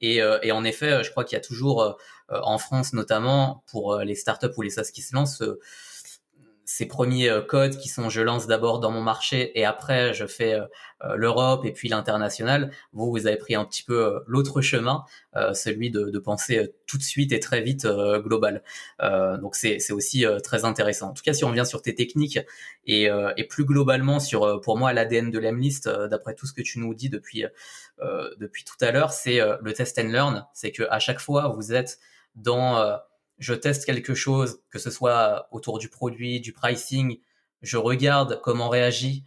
[0.00, 1.92] Et, euh, et en effet, je crois qu'il y a toujours euh,
[2.30, 5.42] en France notamment pour les startups ou les SaaS qui se lancent
[6.68, 10.26] ces premiers euh, codes qui sont je lance d'abord dans mon marché et après je
[10.26, 10.66] fais euh,
[11.02, 12.70] euh, l'Europe et puis l'international.
[12.92, 15.04] Vous, vous avez pris un petit peu l'autre chemin,
[15.54, 18.62] celui de, de, penser tout de suite et très vite global.
[19.00, 21.10] donc c'est aussi très intéressant.
[21.10, 22.40] En tout cas, si on revient sur tes techniques
[22.86, 26.80] et, et plus globalement sur pour moi l'ADN de l'Emlist, d'après tout ce que tu
[26.80, 27.44] nous dis depuis
[28.38, 30.46] depuis tout à l'heure, c'est le test and learn.
[30.52, 32.00] C'est que à chaque fois vous êtes
[32.34, 32.98] dans
[33.38, 37.18] je teste quelque chose, que ce soit autour du produit, du pricing,
[37.62, 39.24] je regarde comment réagit,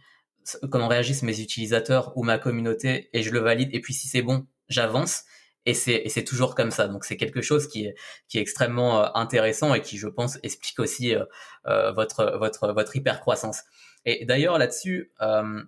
[0.70, 3.70] comment réagissent mes utilisateurs ou ma communauté et je le valide.
[3.72, 5.24] Et puis si c'est bon, j'avance.
[5.64, 6.88] Et c'est, c'est toujours comme ça.
[6.88, 7.94] Donc c'est quelque chose qui est,
[8.28, 11.24] qui est extrêmement euh, intéressant et qui, je pense, explique aussi euh,
[11.66, 13.62] euh, votre, votre, votre hyper croissance.
[14.04, 15.62] Et d'ailleurs là-dessus, on,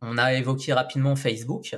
[0.00, 1.74] on, a évoqué rapidement Facebook.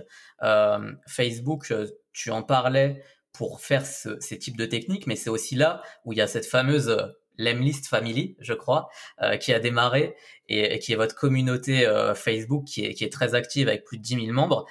[1.06, 1.72] Facebook,
[2.12, 3.02] tu en parlais
[3.36, 6.26] pour faire ce, ces types de techniques, mais c'est aussi là où il y a
[6.26, 7.06] cette fameuse euh,
[7.38, 8.88] Lemlist Family, je crois,
[9.22, 10.16] euh, qui a démarré
[10.48, 14.26] et, qui est votre communauté euh, Facebook qui est, très active avec plus de 10
[14.26, 14.64] 000 membres.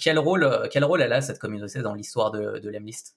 [0.00, 3.16] quel rôle, quel rôle elle a cette communauté dans l'histoire de, Lemlist?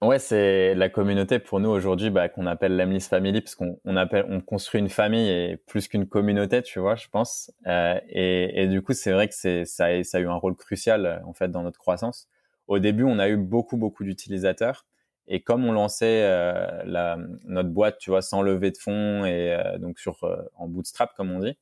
[0.00, 3.80] Ouais, c'est la communauté pour nous aujourd'hui bah, qu'on appelle Lemlist Family parce qu'on
[4.46, 7.50] construit une famille et plus qu'une communauté, tu vois, je pense.
[7.66, 11.32] et, du coup, c'est vrai que ça, a, ça a eu un rôle crucial en
[11.32, 12.28] fait dans notre croissance
[12.68, 14.86] au début, on a eu beaucoup, beaucoup d'utilisateurs.
[15.26, 19.52] Et comme on lançait euh, la, notre boîte, tu vois, sans lever de fonds et
[19.54, 21.58] euh, donc sur euh, en bootstrap comme on dit,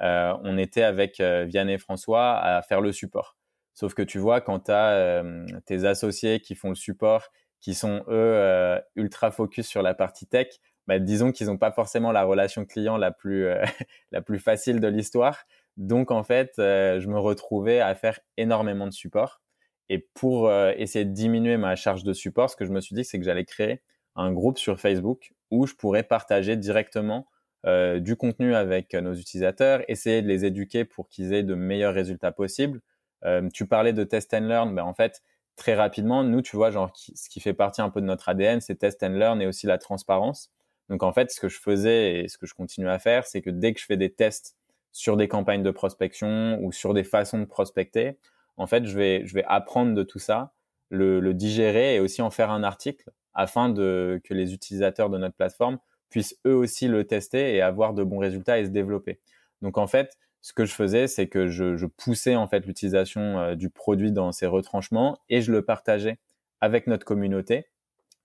[0.00, 3.36] on était avec Vianney et François à faire le support.
[3.74, 5.22] Sauf que tu vois, quand tu as
[5.66, 7.28] tes associés qui font le support,
[7.60, 10.48] qui sont eux ultra focus sur la partie tech,
[10.88, 13.48] bah, disons qu'ils n'ont pas forcément la relation client la plus
[14.10, 15.44] la plus facile de l'histoire.
[15.76, 19.43] Donc en fait, je me retrouvais à faire énormément de support.
[19.88, 22.94] Et pour euh, essayer de diminuer ma charge de support, ce que je me suis
[22.94, 23.82] dit, c'est que j'allais créer
[24.16, 27.26] un groupe sur Facebook où je pourrais partager directement
[27.66, 31.94] euh, du contenu avec nos utilisateurs, essayer de les éduquer pour qu'ils aient de meilleurs
[31.94, 32.80] résultats possibles.
[33.24, 35.22] Euh, tu parlais de test and learn, ben en fait,
[35.56, 38.60] très rapidement, nous, tu vois, genre, ce qui fait partie un peu de notre ADN,
[38.60, 40.50] c'est test and learn et aussi la transparence.
[40.90, 43.40] Donc, en fait, ce que je faisais et ce que je continue à faire, c'est
[43.40, 44.56] que dès que je fais des tests
[44.92, 48.18] sur des campagnes de prospection ou sur des façons de prospecter,
[48.56, 50.52] en fait, je vais, je vais apprendre de tout ça,
[50.90, 55.18] le, le digérer et aussi en faire un article afin de, que les utilisateurs de
[55.18, 59.20] notre plateforme puissent eux aussi le tester et avoir de bons résultats et se développer.
[59.62, 63.38] Donc en fait, ce que je faisais, c'est que je, je, poussais en fait l'utilisation
[63.38, 66.18] euh, du produit dans ses retranchements et je le partageais
[66.60, 67.66] avec notre communauté,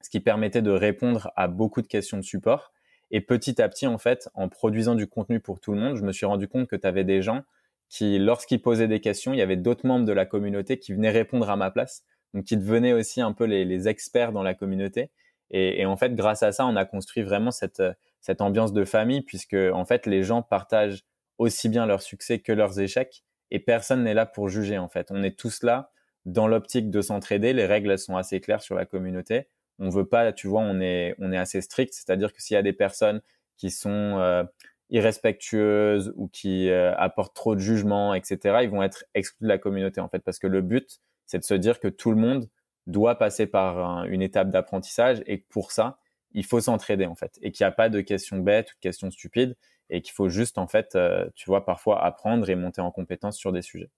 [0.02, 2.74] ce qui permettait de répondre à beaucoup de questions de support.
[3.12, 6.04] Et petit à petit, en fait, en produisant du contenu pour tout le monde, je
[6.04, 7.44] me suis rendu compte que tu avais des gens
[7.90, 11.10] qui, lorsqu'ils posaient des questions, il y avait d'autres membres de la communauté qui venaient
[11.10, 14.54] répondre à ma place, donc qui devenaient aussi un peu les, les experts dans la
[14.54, 15.10] communauté.
[15.52, 17.82] Et, et, en fait, grâce à ça, on a construit vraiment cette,
[18.22, 21.04] cette ambiance de famille, puisque en fait, les gens partagent
[21.40, 24.78] aussi bien leurs succès que leurs échecs, et personne n'est là pour juger.
[24.78, 25.92] En fait, on est tous là
[26.26, 27.54] dans l'optique de s'entraider.
[27.54, 29.48] Les règles sont assez claires sur la communauté.
[29.80, 32.58] On veut pas, tu vois, on est on est assez strict, c'est-à-dire que s'il y
[32.58, 33.22] a des personnes
[33.58, 34.44] qui sont euh,
[34.90, 39.58] irrespectueuses ou qui euh, apportent trop de jugement, etc., ils vont être exclus de la
[39.58, 42.50] communauté en fait, parce que le but, c'est de se dire que tout le monde
[42.88, 46.00] doit passer par une étape d'apprentissage et pour ça,
[46.32, 48.80] il faut s'entraider en fait et qu'il n'y a pas de questions bêtes ou de
[48.80, 49.56] questions stupides
[49.92, 50.98] et qu'il faut juste en fait,
[51.36, 53.90] tu vois, parfois apprendre et monter en compétence sur des sujets.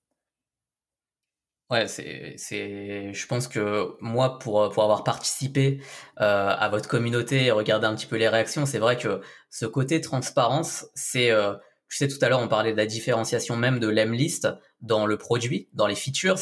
[1.71, 5.79] Ouais, c'est, c'est, je pense que moi, pour, pour avoir participé
[6.19, 9.65] euh, à votre communauté et regarder un petit peu les réactions, c'est vrai que ce
[9.65, 11.53] côté transparence, c'est, euh,
[11.87, 14.49] je sais tout à l'heure, on parlait de la différenciation même de l'Emlist
[14.81, 16.39] dans le produit, dans les features,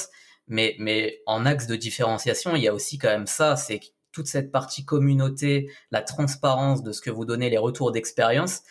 [0.48, 4.26] mais, mais en axe de différenciation, il y a aussi quand même ça, c'est toute
[4.26, 8.64] cette partie communauté, la transparence de ce que vous donnez, les retours d'expérience,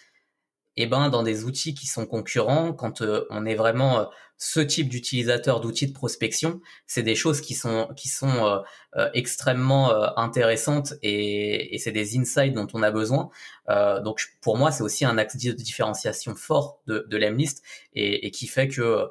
[0.77, 4.05] et eh ben dans des outils qui sont concurrents, quand euh, on est vraiment euh,
[4.39, 8.63] ce type d'utilisateur d'outils de prospection, c'est des choses qui sont qui sont
[8.97, 13.31] euh, extrêmement intéressantes et, et c'est des insights dont on a besoin.
[13.69, 17.63] donc pour moi, c'est aussi un axe de différenciation fort de, de l'Emlist
[17.95, 19.09] et, et, qui fait que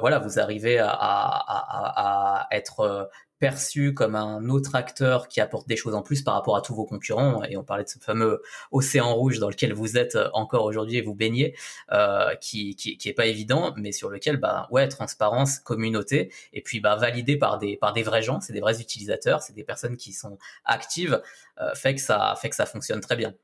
[0.00, 5.66] voilà, vous arrivez à, à, à, à être perçu comme un autre acteur qui apporte
[5.66, 7.42] des choses en plus par rapport à tous vos concurrents.
[7.44, 11.02] Et on parlait de ce fameux océan rouge dans lequel vous êtes encore aujourd'hui et
[11.02, 11.56] vous baignez,
[11.90, 16.60] euh, qui, qui, qui est pas évident, mais sur lequel, bah ouais, transparence, communauté, et
[16.60, 19.64] puis bah validé par des par des vrais gens, c'est des vrais utilisateurs, c'est des
[19.64, 21.20] personnes qui sont actives,
[21.60, 23.34] euh, fait que ça fait que ça fonctionne très bien.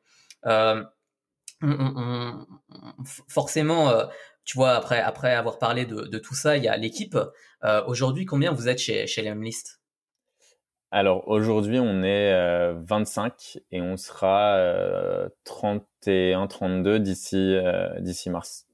[0.45, 0.85] Euh,
[3.29, 4.05] forcément, euh,
[4.45, 7.19] tu vois, après, après avoir parlé de, de tout ça, il y a l'équipe.
[7.65, 9.76] Euh, aujourd'hui, combien vous êtes chez, chez Lemlist?
[10.91, 14.57] Alors aujourd'hui, on est 25 euh, et on sera
[15.45, 18.66] 31-32 euh, d'ici euh, d'ici mars.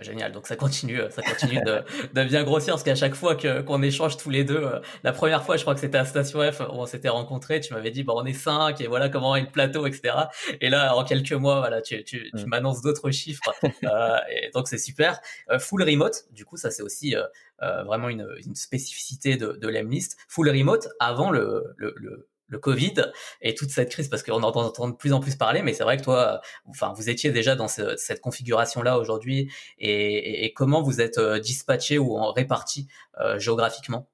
[0.00, 1.82] Génial, donc ça continue, ça continue de,
[2.14, 4.66] de bien grossir parce qu'à chaque fois que qu'on échange tous les deux,
[5.02, 7.74] la première fois, je crois que c'était à Station F, où on s'était rencontrés, tu
[7.74, 10.14] m'avais dit bon on est cinq et voilà comment est le plateau, etc.
[10.62, 12.48] Et là, en quelques mois, voilà, tu tu, tu mm.
[12.48, 13.52] m'annonces d'autres chiffres,
[13.84, 15.20] euh, et donc c'est super.
[15.58, 20.16] full remote, du coup, ça c'est aussi euh, vraiment une, une, spécificité de, de l'Emlist.
[20.28, 22.94] Full remote avant le, le, le le Covid
[23.40, 25.96] et toute cette crise parce qu'on entend, de plus en plus parler mais c'est vrai
[25.96, 31.18] que toi enfin vous étiez déjà dans cette configuration là aujourd'hui et, comment vous êtes
[31.18, 32.88] euh, dispatché ou réparti
[33.20, 34.08] euh, géographiquement?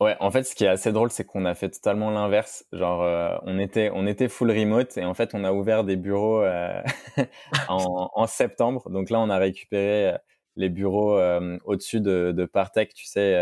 [0.00, 2.66] Ouais, en fait, ce qui est assez drôle, c'est qu'on a fait totalement l'inverse.
[2.72, 5.96] Genre, euh, on était, on était full remote et en fait, on a ouvert des
[5.96, 6.82] bureaux euh,
[7.68, 8.90] en, en, septembre.
[8.90, 10.16] Donc là, on a récupéré
[10.56, 11.18] les bureaux
[11.64, 13.36] au-dessus de, de Partech, tu sais,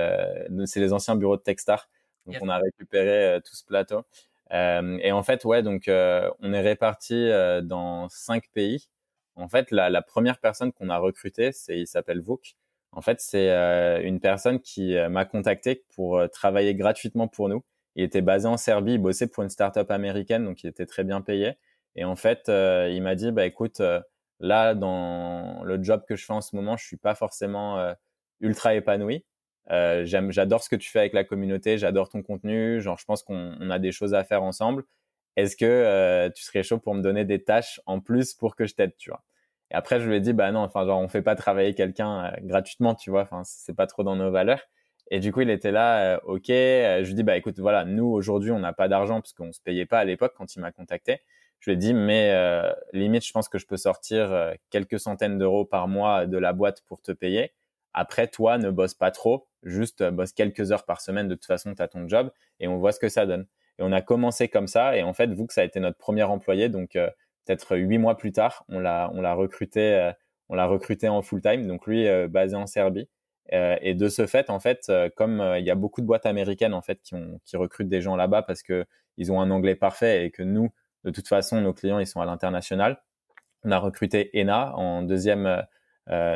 [0.65, 1.89] c'est les anciens bureaux de Techstar.
[2.27, 4.03] Donc on a récupéré tout ce plateau.
[4.51, 7.31] et en fait, ouais, donc on est réparti
[7.63, 8.89] dans cinq pays.
[9.35, 12.55] En fait, la, la première personne qu'on a recrutée, c'est il s'appelle Vuk.
[12.93, 13.49] En fait, c'est
[14.05, 17.65] une personne qui m'a contacté pour travailler gratuitement pour nous.
[17.97, 21.05] Il était basé en Serbie, il bossait pour une startup américaine, donc il était très
[21.05, 21.55] bien payé.
[21.97, 23.81] Et en fait, il m'a dit, bah écoute,
[24.43, 27.95] Là, dans le job que je fais en ce moment, je suis pas forcément euh,
[28.41, 29.25] ultra épanoui.
[29.71, 32.81] Euh, j'adore ce que tu fais avec la communauté, j'adore ton contenu.
[32.81, 34.85] Genre, je pense qu'on a des choses à faire ensemble.
[35.37, 38.67] Est-ce que euh, tu serais chaud pour me donner des tâches en plus pour que
[38.67, 39.23] je t'aide, tu vois?
[39.71, 42.33] Et après, je lui ai dit, bah non, enfin, genre, on fait pas travailler quelqu'un
[42.43, 43.23] gratuitement, tu vois.
[43.23, 44.63] Enfin, c'est pas trop dans nos valeurs.
[45.11, 46.49] Et du coup, il était là, ok.
[46.49, 49.61] je lui dis, bah écoute, voilà, nous aujourd'hui, on n'a pas d'argent parce qu'on se
[49.61, 51.21] payait pas à l'époque quand il m'a contacté
[51.63, 54.99] je lui ai dit, mais euh, limite, je pense que je peux sortir euh, quelques
[54.99, 57.53] centaines d'euros par mois de la boîte pour te payer.
[57.95, 61.29] Après, toi, ne bosse pas trop, juste euh, bosse quelques heures par semaine.
[61.29, 63.47] De toute façon, tu as ton job et on voit ce que ça donne.
[63.79, 64.97] Et on a commencé comme ça.
[64.97, 68.17] Et en fait, vous que ça a été notre premier employé, donc peut-être huit mois
[68.17, 70.13] plus tard, on l'a on l'a recruté,
[70.49, 71.67] on l'a recruté en full time.
[71.67, 73.09] Donc lui, basé en Serbie.
[73.51, 76.83] et de ce fait, en fait, comme il y a beaucoup de boîtes américaines en
[76.83, 78.85] fait qui, ont, qui recrutent des gens là-bas parce que
[79.17, 80.71] ils ont un anglais parfait et que nous,
[81.05, 83.03] de toute façon, nos clients, ils sont à l'international.
[83.65, 85.63] On a recruté Ena en deuxième, euh,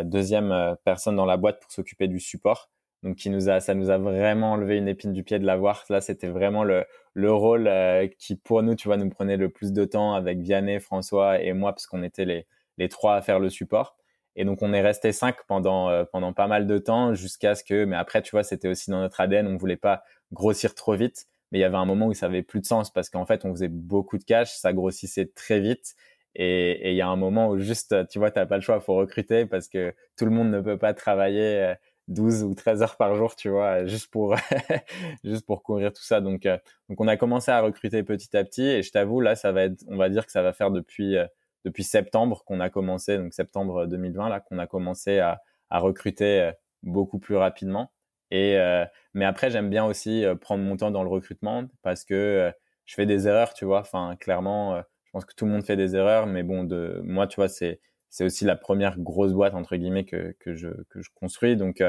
[0.05, 2.71] deuxième euh, personne dans la boîte pour s'occuper du support.
[3.03, 5.85] Donc, qui nous a, ça nous a vraiment enlevé une épine du pied de l'avoir.
[5.91, 9.49] Là, c'était vraiment le, le rôle euh, qui, pour nous, tu vois, nous prenait le
[9.49, 12.47] plus de temps avec Vianney, François et moi, parce qu'on était les,
[12.79, 13.97] les trois à faire le support.
[14.35, 17.65] Et donc, on est resté cinq pendant, euh, pendant pas mal de temps jusqu'à ce
[17.65, 19.47] que, mais après, tu vois, c'était aussi dans notre ADN.
[19.47, 20.03] On voulait pas
[20.33, 22.93] grossir trop vite mais il y avait un moment où ça avait plus de sens
[22.93, 25.95] parce qu'en fait, on faisait beaucoup de cash, ça grossissait très vite.
[26.39, 28.79] Et il y a un moment où juste, tu vois, tu n'as pas le choix,
[28.81, 31.75] faut recruter parce que tout le monde ne peut pas travailler
[32.09, 34.37] 12 euh, ou 13 heures par jour, tu vois, juste pour,
[35.25, 36.21] juste pour courir tout ça.
[36.21, 39.35] Donc, euh, donc, on a commencé à recruter petit à petit et je t'avoue, là,
[39.35, 41.27] ça va être, on va dire que ça va faire depuis, euh,
[41.65, 46.53] depuis septembre qu'on a commencé, donc septembre 2020, là, qu'on a commencé à, à recruter
[46.83, 47.91] beaucoup plus rapidement.
[48.31, 52.05] Et euh, mais après, j'aime bien aussi euh, prendre mon temps dans le recrutement parce
[52.05, 52.51] que euh,
[52.85, 53.81] je fais des erreurs, tu vois.
[53.81, 54.83] Enfin, clairement,
[55.17, 57.81] pense que tout le monde fait des erreurs, mais bon, de moi, tu vois, c'est
[58.11, 61.83] c'est aussi la première grosse boîte entre guillemets que que je que je construis, donc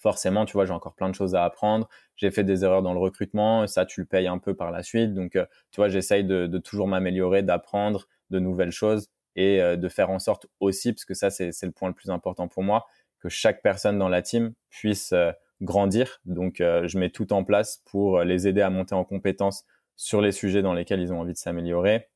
[0.00, 1.88] forcément, tu vois, j'ai encore plein de choses à apprendre.
[2.16, 4.82] J'ai fait des erreurs dans le recrutement, ça, tu le payes un peu par la
[4.82, 5.14] suite.
[5.14, 9.76] Donc, euh, tu vois, j'essaye de, de, toujours m'améliorer, d'apprendre de nouvelles choses et euh,
[9.76, 12.62] de faire en sorte aussi, parce que ça, c'est le point le plus important pour
[12.62, 12.86] moi,
[13.20, 16.20] que chaque personne dans la team puisse euh, grandir.
[16.24, 20.32] Donc, je mets tout en place pour les aider à monter en compétences sur les
[20.32, 22.08] sujets dans lesquels ils ont envie de s'améliorer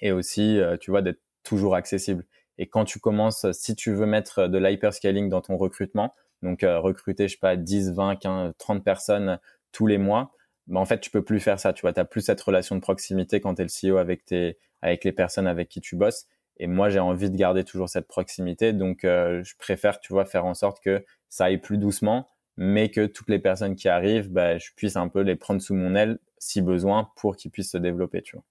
[0.00, 2.24] et aussi, tu vois, d'être toujours accessible.
[2.58, 6.78] Et quand tu commences, si tu veux mettre de l'hyperscaling dans ton recrutement, donc euh,
[6.78, 9.38] recruter, je sais pas, 10, 20, 15, 30 personnes
[9.72, 10.32] tous les mois,
[10.66, 11.72] bah, en fait, tu peux plus faire ça.
[11.72, 14.24] Tu vois, tu as plus cette relation de proximité quand tu es le CEO avec,
[14.24, 16.26] tes, avec les personnes avec qui tu bosses.
[16.58, 18.72] Et moi, j'ai envie de garder toujours cette proximité.
[18.72, 22.90] Donc, euh, je préfère, tu vois, faire en sorte que ça aille plus doucement, mais
[22.90, 25.96] que toutes les personnes qui arrivent, bah, je puisse un peu les prendre sous mon
[25.96, 28.44] aile si besoin pour qu'ils puissent se développer, tu vois.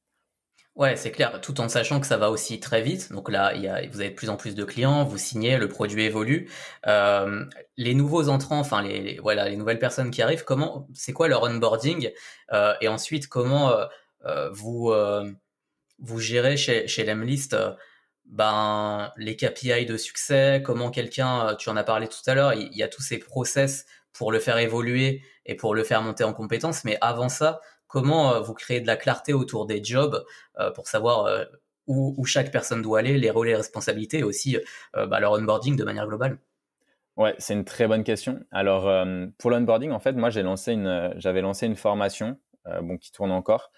[0.76, 3.12] Ouais, c'est clair, tout en sachant que ça va aussi très vite.
[3.12, 5.58] Donc là, il y a, vous avez de plus en plus de clients, vous signez,
[5.58, 6.50] le produit évolue.
[6.88, 7.46] Euh,
[7.78, 11.44] les nouveaux entrants, enfin les, voilà, les nouvelles personnes qui arrivent, comment, c'est quoi leur
[11.44, 12.12] onboarding
[12.54, 13.86] euh, Et ensuite, comment euh,
[14.26, 15.32] euh vous euh,
[16.00, 17.56] vous gérez chez chez Lemlist
[18.26, 22.70] ben les KPI de succès Comment quelqu'un, tu en as parlé tout à l'heure, il,
[22.72, 26.24] il y a tous ces process pour le faire évoluer et pour le faire monter
[26.24, 26.84] en compétences.
[26.84, 27.62] Mais avant ça,
[27.94, 30.26] comment euh, vous créez de la clarté autour des jobs
[30.60, 31.46] euh, pour savoir euh,
[31.86, 34.58] où, chaque personne doit aller, les rôles et responsabilités et aussi
[34.94, 36.38] bah, leur onboarding de manière globale
[37.18, 38.40] Ouais, c'est une très bonne question.
[38.52, 39.06] Alors
[39.38, 42.40] pour l'onboarding, en fait, moi j'ai lancé une, j'avais lancé une formation,
[42.82, 43.74] bon qui tourne encore,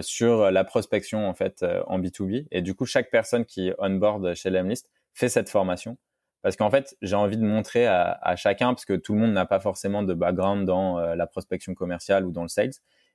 [0.00, 2.46] sur la prospection en fait en B2B.
[2.52, 5.98] Et du coup, chaque personne qui onboard chez Lemlist fait cette formation
[6.40, 9.32] parce qu'en fait, j'ai envie de montrer à, à, chacun, parce que tout le monde
[9.32, 12.72] n'a pas forcément de background dans la prospection commerciale ou dans le sales.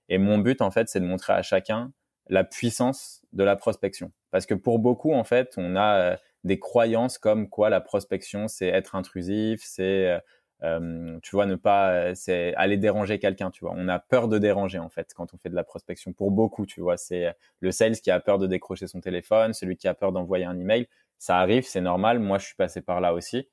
[0.09, 1.91] Et mon but, en fait, c'est de montrer à chacun
[2.29, 4.11] la puissance de la prospection.
[4.31, 8.47] Parce que pour beaucoup, en fait, on a euh, des croyances comme quoi la prospection,
[8.47, 10.19] c'est être intrusif, c'est, euh,
[10.63, 13.73] euh, tu vois, ne pas, c'est aller déranger quelqu'un, tu vois.
[13.77, 16.13] On a peur de déranger, en fait, quand on fait de la prospection.
[16.13, 19.77] Pour beaucoup, tu vois, c'est le sales qui a peur de décrocher son téléphone, celui
[19.77, 20.87] qui a peur d'envoyer un email.
[21.19, 22.19] Ça arrive, c'est normal.
[22.19, 23.47] Moi, je suis passé par là aussi.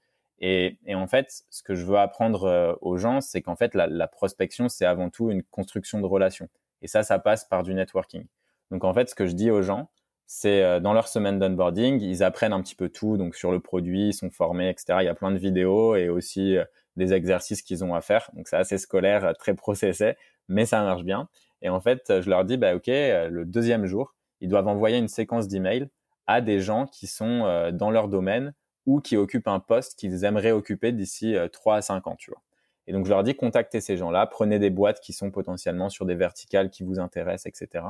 [0.46, 3.86] Et, en fait, ce que je veux apprendre euh, aux gens, c'est qu'en fait, la,
[3.86, 6.50] la prospection, c'est avant tout une construction de relations.
[6.82, 8.26] Et ça, ça passe par du networking.
[8.70, 9.88] Donc en fait, ce que je dis aux gens,
[10.26, 13.60] c'est euh, dans leur semaine d'onboarding, ils apprennent un petit peu tout, donc sur le
[13.60, 14.98] produit, ils sont formés, etc.
[15.00, 16.64] Il y a plein de vidéos et aussi euh,
[16.96, 18.30] des exercices qu'ils ont à faire.
[18.34, 20.14] Donc c'est assez scolaire, très processé,
[20.48, 21.30] mais ça marche bien.
[21.62, 25.08] Et en fait, je leur dis, bah ok, le deuxième jour, ils doivent envoyer une
[25.08, 25.88] séquence d'emails
[26.26, 28.52] à des gens qui sont dans leur domaine
[28.86, 32.30] ou qui occupent un poste qu'ils aimeraient occuper d'ici 3 euh, à 5 ans, tu
[32.30, 32.42] vois.
[32.86, 36.04] Et donc, je leur dis, contactez ces gens-là, prenez des boîtes qui sont potentiellement sur
[36.04, 37.84] des verticales qui vous intéressent, etc.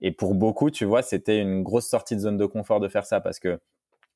[0.00, 3.06] Et pour beaucoup, tu vois, c'était une grosse sortie de zone de confort de faire
[3.06, 3.60] ça parce que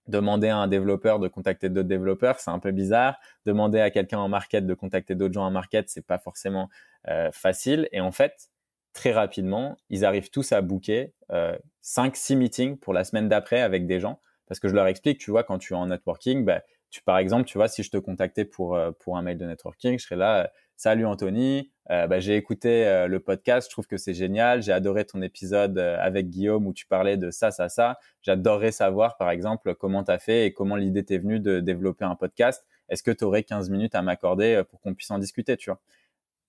[0.09, 3.17] demander à un développeur de contacter d'autres développeurs, c'est un peu bizarre.
[3.47, 6.69] Demander à quelqu'un en market de contacter d'autres gens en market, c'est pas forcément
[7.09, 7.89] euh, facile.
[7.93, 8.51] Et en fait,
[8.93, 13.87] très rapidement, ils arrivent tous à booker euh, 5-6 meetings pour la semaine d'après avec
[13.87, 16.63] des gens parce que je leur explique, tu vois, quand tu es en networking, bah,
[16.91, 19.99] tu, par exemple, tu vois, si je te contactais pour, euh, un mail de networking,
[19.99, 23.99] je serais là, euh, salut Anthony, euh, bah, j'ai écouté le podcast, je trouve que
[23.99, 27.99] c'est génial, j'ai adoré ton épisode avec Guillaume où tu parlais de ça, ça, ça.
[28.23, 32.05] J'adorerais savoir, par exemple, comment tu as fait et comment l'idée t'est venue de développer
[32.05, 32.65] un podcast.
[32.89, 35.81] Est-ce que tu aurais 15 minutes à m'accorder pour qu'on puisse en discuter, tu vois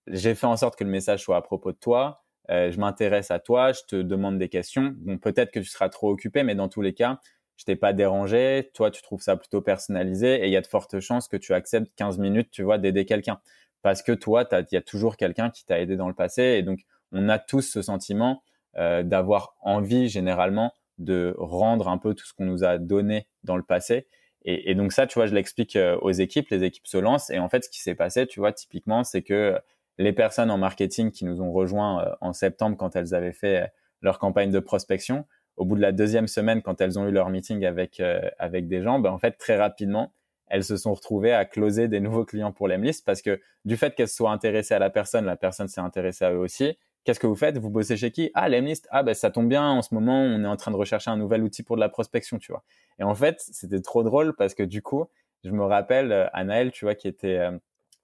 [0.07, 2.23] J'ai fait en sorte que le message soit à propos de toi.
[2.49, 4.93] je m'intéresse à toi, je te demande des questions.
[4.97, 7.19] Bon, peut-être que tu seras trop occupé, mais dans tous les cas,
[7.59, 10.67] je t'ai pas dérangé, toi tu trouves ça plutôt personnalisé et il y a de
[10.67, 13.41] fortes chances que tu acceptes 15 minutes, tu vois, d'aider quelqu'un.
[13.81, 16.63] Parce que toi, il y a toujours quelqu'un qui t'a aidé dans le passé et
[16.63, 16.79] donc
[17.11, 18.43] on a tous ce sentiment
[18.77, 23.57] euh, d'avoir envie généralement de rendre un peu tout ce qu'on nous a donné dans
[23.57, 24.07] le passé.
[24.45, 27.29] Et, et donc ça, tu vois, je l'explique euh, aux équipes, les équipes se lancent
[27.29, 29.59] et en fait, ce qui s'est passé, tu vois, typiquement, c'est que
[29.97, 33.69] les personnes en marketing qui nous ont rejoints euh, en septembre quand elles avaient fait
[34.01, 35.25] leur campagne de prospection,
[35.59, 38.67] au bout de la deuxième semaine, quand elles ont eu leur meeting avec euh, avec
[38.67, 40.13] des gens, ben en fait très rapidement,
[40.47, 43.93] elles se sont retrouvées à closer des nouveaux clients pour l'Emlist parce que du fait
[43.93, 46.77] qu'elles soient intéressées à la personne, la personne s'est intéressée à eux aussi.
[47.03, 47.57] Qu'est-ce que vous faites?
[47.57, 48.31] Vous bossez chez qui?
[48.33, 48.87] Ah, l'Emlist.
[48.89, 49.69] Ah, ben ça tombe bien.
[49.69, 51.89] En ce moment, on est en train de rechercher un nouvel outil pour de la
[51.89, 52.63] prospection, tu vois.
[52.97, 55.05] Et en fait, c'était trop drôle parce que du coup,
[55.43, 57.57] je me rappelle euh, Anaël, tu vois, qui était euh,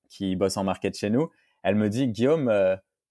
[0.10, 1.30] qui bosse en market chez nous.
[1.64, 2.52] Elle me dit Guillaume,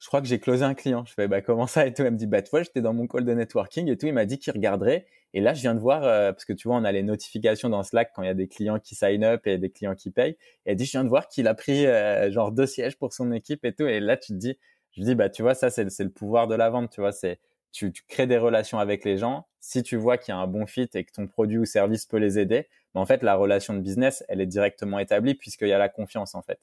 [0.05, 1.03] je crois que j'ai closé un client.
[1.07, 2.03] Je fais, bah, comment ça et tout?
[2.03, 4.07] Elle me dit, bah, tu vois, j'étais dans mon call de networking et tout.
[4.07, 5.07] Il m'a dit qu'il regarderait.
[5.33, 7.71] Et là, je viens de voir, euh, parce que tu vois, on a les notifications
[7.71, 10.11] dans Slack quand il y a des clients qui sign up et des clients qui
[10.11, 10.37] payent.
[10.67, 13.15] Et elle dit, je viens de voir qu'il a pris, euh, genre, deux sièges pour
[13.15, 13.87] son équipe et tout.
[13.87, 14.59] Et là, tu te dis,
[14.93, 16.91] je dis, bah, tu vois, ça, c'est, le pouvoir de la vente.
[16.91, 17.41] Tu vois, c'est,
[17.73, 19.47] tu, crées des relations avec les gens.
[19.61, 22.05] Si tu vois qu'il y a un bon fit et que ton produit ou service
[22.05, 25.69] peut les aider, bah, en fait, la relation de business, elle est directement établie puisqu'il
[25.69, 26.59] y a la confiance, en fait.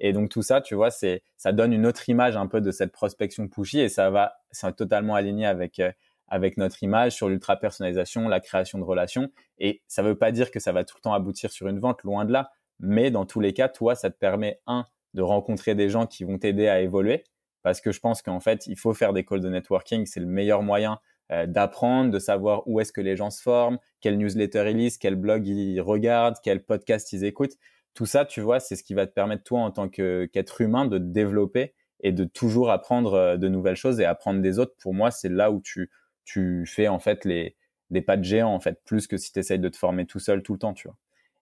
[0.00, 2.70] Et donc tout ça, tu vois, c'est ça donne une autre image un peu de
[2.70, 5.80] cette prospection pushy et ça va, c'est totalement aligné avec
[6.28, 9.30] avec notre image sur l'ultra personnalisation, la création de relations.
[9.58, 11.78] Et ça ne veut pas dire que ça va tout le temps aboutir sur une
[11.78, 12.50] vente, loin de là.
[12.80, 16.24] Mais dans tous les cas, toi, ça te permet un de rencontrer des gens qui
[16.24, 17.22] vont t'aider à évoluer,
[17.62, 20.06] parce que je pense qu'en fait, il faut faire des calls de networking.
[20.06, 20.98] C'est le meilleur moyen
[21.30, 24.98] euh, d'apprendre, de savoir où est-ce que les gens se forment, quel newsletter ils lisent,
[24.98, 27.56] quel blog ils regardent, quel podcast ils écoutent.
[27.94, 30.86] Tout ça, tu vois, c'est ce qui va te permettre toi en tant qu'être humain
[30.86, 34.74] de te développer et de toujours apprendre euh, de nouvelles choses et apprendre des autres.
[34.80, 35.90] Pour moi, c'est là où tu
[36.24, 37.56] tu fais en fait les
[37.90, 40.18] des pas de géant en fait plus que si tu essayes de te former tout
[40.18, 40.96] seul tout le temps, tu vois.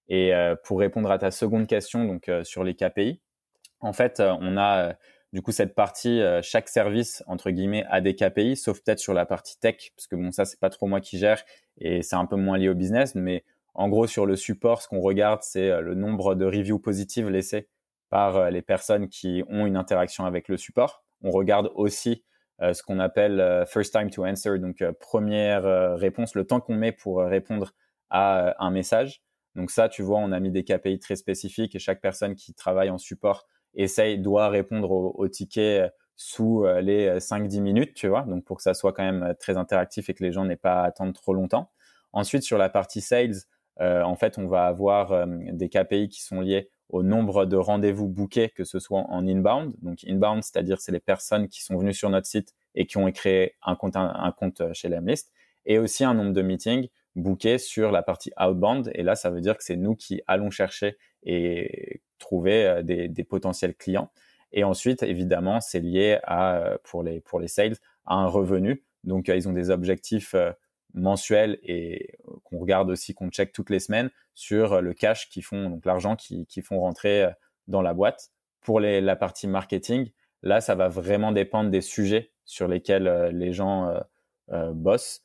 [0.08, 3.20] Et euh, pour répondre à ta seconde question donc sur les KPI,
[3.80, 4.96] en fait, on a
[5.32, 9.14] du coup, cette partie, euh, chaque service, entre guillemets, a des KPI, sauf peut-être sur
[9.14, 11.42] la partie tech, parce que bon, ça, c'est pas trop moi qui gère
[11.78, 13.14] et c'est un peu moins lié au business.
[13.14, 13.44] Mais
[13.74, 17.28] en gros, sur le support, ce qu'on regarde, c'est euh, le nombre de reviews positives
[17.28, 17.68] laissées
[18.10, 21.04] par euh, les personnes qui ont une interaction avec le support.
[21.22, 22.24] On regarde aussi
[22.60, 27.18] ce qu'on appelle first time to answer, donc première réponse, le temps qu'on met pour
[27.18, 27.72] répondre
[28.08, 29.22] à un message.
[29.56, 32.54] Donc ça, tu vois, on a mis des KPI très spécifiques et chaque personne qui
[32.54, 37.62] travaille en support essaye, doit répondre au, au ticket euh, sous euh, les 5-10 euh,
[37.62, 40.32] minutes, tu vois, donc pour que ça soit quand même très interactif et que les
[40.32, 41.70] gens n'aient pas à attendre trop longtemps.
[42.12, 43.34] Ensuite, sur la partie sales,
[43.82, 48.50] en fait, on va avoir des KPI qui sont liés au nombre de rendez-vous bookés,
[48.50, 49.74] que ce soit en inbound.
[49.82, 53.10] Donc inbound, c'est-à-dire c'est les personnes qui sont venues sur notre site et qui ont
[53.10, 53.96] créé un compte,
[54.38, 55.32] compte chez Lemlist,
[55.66, 58.90] et aussi un nombre de meetings bookés sur la partie outbound.
[58.94, 63.08] Et là, ça veut dire que c'est nous qui allons chercher et trouver euh, des,
[63.08, 64.10] des, potentiels clients.
[64.52, 67.76] Et ensuite, évidemment, c'est lié à, euh, pour les, pour les sales,
[68.06, 68.84] à un revenu.
[69.04, 70.34] Donc, euh, ils ont des objectifs
[70.94, 75.70] mensuels et qu'on regarde aussi, qu'on check toutes les semaines sur le cash qui font,
[75.70, 77.26] donc l'argent qui, qui font rentrer
[77.68, 78.30] dans la boîte.
[78.60, 80.10] Pour les, la partie marketing,
[80.42, 83.92] là, ça va vraiment dépendre des sujets sur lesquels les gens
[84.52, 85.24] euh, bossent.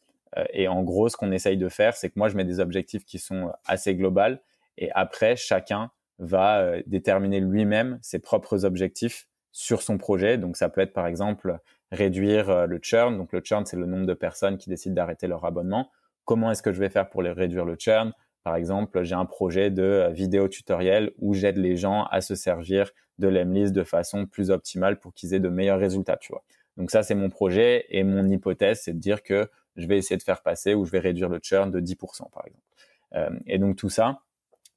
[0.53, 3.05] et en gros, ce qu'on essaye de faire, c'est que moi, je mets des objectifs
[3.05, 4.41] qui sont assez globales.
[4.77, 10.37] Et après, chacun va euh, déterminer lui-même ses propres objectifs sur son projet.
[10.37, 11.59] Donc ça peut être par exemple
[11.91, 13.17] réduire euh, le churn.
[13.17, 15.91] Donc le churn, c'est le nombre de personnes qui décident d'arrêter leur abonnement.
[16.25, 18.13] Comment est-ce que je vais faire pour les réduire le churn?
[18.43, 22.35] Par exemple, j'ai un projet de euh, vidéo tutoriel où j'aide les gens à se
[22.35, 26.43] servir de l'Emlist de façon plus optimale pour qu'ils aient de meilleurs résultats, tu vois.
[26.77, 30.17] Donc ça, c'est mon projet et mon hypothèse, c'est de dire que je vais essayer
[30.17, 33.41] de faire passer ou je vais réduire le churn de 10%, par exemple.
[33.47, 34.19] et donc tout ça,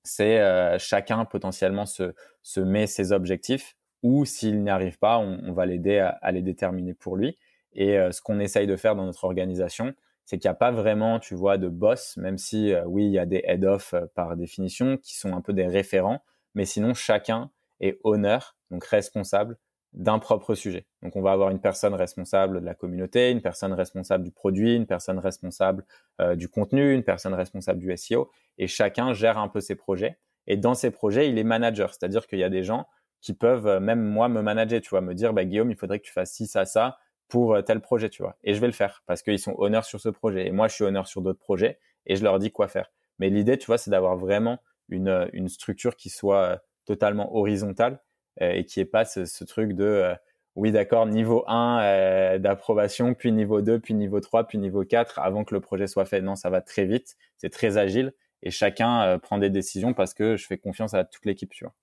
[0.03, 5.53] c'est euh, chacun potentiellement se, se met ses objectifs ou s'il n'y arrive pas, on,
[5.53, 7.39] va l'aider à, les déterminer pour lui.
[7.73, 9.95] Et euh, ce qu'on essaye de faire dans notre organisation,
[10.25, 13.13] c'est qu'il n'y a pas vraiment, tu vois, de boss, même si euh, oui, il
[13.13, 16.23] y a des head-off par définition qui sont un peu des référents,
[16.55, 19.57] mais sinon chacun est honneur, donc responsable
[19.93, 20.87] d'un propre sujet.
[21.03, 24.77] Donc on va avoir une personne responsable de la communauté, une personne responsable du produit,
[24.77, 25.85] une personne responsable
[26.21, 30.19] euh, du contenu, une personne responsable du SEO, et chacun gère un peu ses projets.
[30.47, 32.87] Et dans ces projets, il est manager, c'est-à-dire qu'il y a des gens
[33.21, 36.01] qui peuvent euh, même moi me manager, tu vois, me dire bah Guillaume, il faudrait
[36.01, 36.99] que tu fasses ci ça ça
[37.29, 38.37] pour euh, tel projet, tu vois.
[38.45, 40.75] Et je vais le faire parce qu'ils sont honneurs sur ce projet et moi je
[40.75, 42.91] suis honneur sur d'autres projets et je leur dis quoi faire.
[43.19, 44.59] Mais l'idée, tu vois, c'est d'avoir vraiment
[44.89, 48.01] une, une structure qui soit totalement horizontale
[48.43, 50.15] euh, et qui est pas ce, truc de euh,
[50.57, 55.19] oui d'accord niveau 1 euh, d'approbation puis niveau 2 puis niveau 3 puis niveau 4
[55.19, 58.13] avant que le projet soit fait non ça va très vite c'est très agile
[58.43, 61.75] et chacun prend des décisions parce que je fais confiance à toute l'équipe tu vois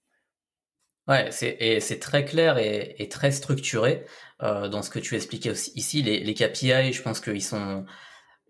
[1.07, 4.05] Ouais, c'est c'est très clair et, et très structuré
[4.43, 6.01] euh, dans ce que tu expliquais aussi ici.
[6.03, 7.85] Les, les KPI, je pense qu'ils sont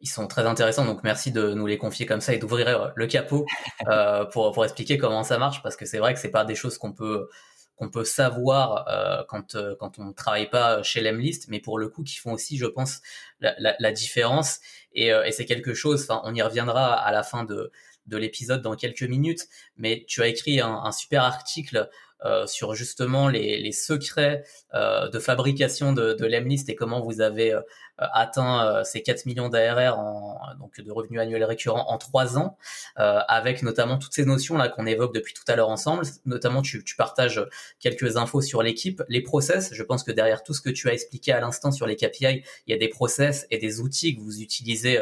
[0.01, 0.85] ils sont très intéressants.
[0.85, 3.45] Donc merci de nous les confier comme ça et d'ouvrir le capot
[3.89, 6.55] euh, pour pour expliquer comment ça marche parce que c'est vrai que c'est pas des
[6.55, 7.29] choses qu'on peut
[7.75, 11.89] qu'on peut savoir euh, quand euh, quand on travaille pas chez l'Emlist, mais pour le
[11.89, 13.01] coup qui font aussi, je pense,
[13.39, 14.59] la, la, la différence.
[14.93, 16.03] Et, euh, et c'est quelque chose.
[16.09, 17.71] Enfin, on y reviendra à la fin de
[18.07, 19.45] de l'épisode dans quelques minutes.
[19.77, 21.85] Mais tu as écrit un, un super article euh,
[22.45, 24.43] sur justement les, secrets
[24.73, 27.61] euh, de fabrication de, de l'Emlist et comment vous avez euh,
[27.97, 32.57] atteint ces 4 millions d'ARR, en, donc de revenus annuels récurrents en 3 ans,
[32.95, 36.05] avec notamment toutes ces notions là qu'on évoque depuis tout à l'heure ensemble.
[36.25, 37.43] Notamment, tu, tu partages
[37.79, 39.73] quelques infos sur l'équipe, les process.
[39.73, 42.43] Je pense que derrière tout ce que tu as expliqué à l'instant sur les KPI,
[42.67, 44.99] il y a des process et des outils que vous utilisez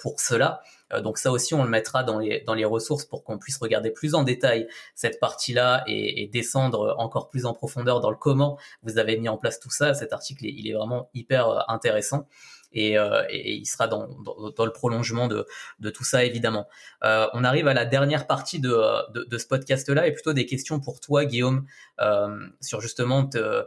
[0.00, 0.62] pour cela.
[1.00, 3.90] Donc ça aussi, on le mettra dans les, dans les ressources pour qu'on puisse regarder
[3.90, 8.98] plus en détail cette partie-là et, descendre encore plus en profondeur dans le comment vous
[8.98, 9.94] avez mis en place tout ça.
[9.94, 12.26] Cet article, il est vraiment hyper intéressant
[12.74, 14.08] et, euh, et il sera dans,
[14.56, 15.46] dans, le prolongement de,
[15.78, 16.66] de tout ça évidemment.
[17.04, 18.76] Euh, on arrive à la dernière partie de,
[19.12, 21.66] de, ce podcast-là et plutôt des questions pour toi Guillaume
[22.00, 23.64] euh, sur justement te,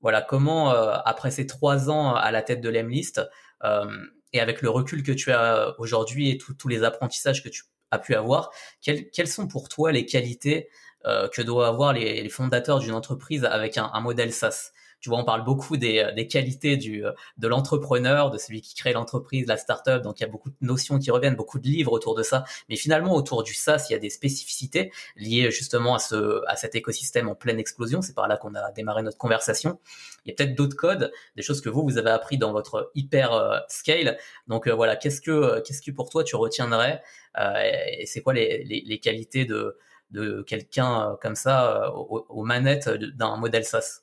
[0.00, 3.20] voilà comment euh, après ces trois ans à la tête de l'Emlist
[3.64, 3.86] euh,
[4.32, 7.98] et avec le recul que tu as aujourd'hui et tous les apprentissages que tu as
[7.98, 8.50] pu avoir,
[8.82, 10.68] quelles, sont pour toi les qualités
[11.06, 14.72] euh, que doivent avoir les, fondateurs d'une entreprise avec un modèle SaaS?
[15.00, 18.60] Tu vois, on parle beaucoup des, euh, des qualités du, euh, de l'entrepreneur, de celui
[18.62, 20.02] qui crée l'entreprise, la startup.
[20.02, 22.44] Donc, il y a beaucoup de notions qui reviennent, beaucoup de livres autour de ça.
[22.68, 26.56] Mais finalement, autour du SaaS, il y a des spécificités liées justement à ce, à
[26.56, 28.02] cet écosystème en pleine explosion.
[28.02, 29.78] C'est par là qu'on a démarré notre conversation.
[30.24, 32.90] Il y a peut-être d'autres codes, des choses que vous, vous avez appris dans votre
[32.94, 34.18] hyper euh, scale.
[34.48, 37.02] Donc, voilà, qu'est-ce que, qu'est-ce que pour toi tu retiendrais
[37.38, 39.76] et c'est quoi les, les, les, qualités de,
[40.10, 44.02] de quelqu'un comme ça aux, aux manettes d'un modèle SaaS?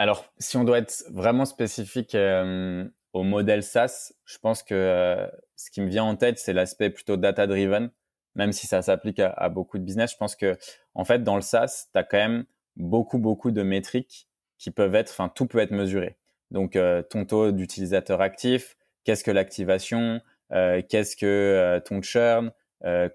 [0.00, 5.26] Alors, si on doit être vraiment spécifique euh, au modèle SaaS, je pense que euh,
[5.56, 7.90] ce qui me vient en tête, c'est l'aspect plutôt data-driven,
[8.34, 10.12] même si ça s'applique à, beaucoup de business.
[10.12, 10.56] Je pense que,
[10.94, 12.46] en fait, dans le SaaS, tu as quand même
[12.76, 14.26] beaucoup, beaucoup de métriques
[14.56, 16.16] qui peuvent être, enfin, tout peut être mesuré.
[16.50, 22.52] Donc, euh, ton taux d'utilisateur actif, qu'est-ce que l'activation, qu'est-ce que ton churn,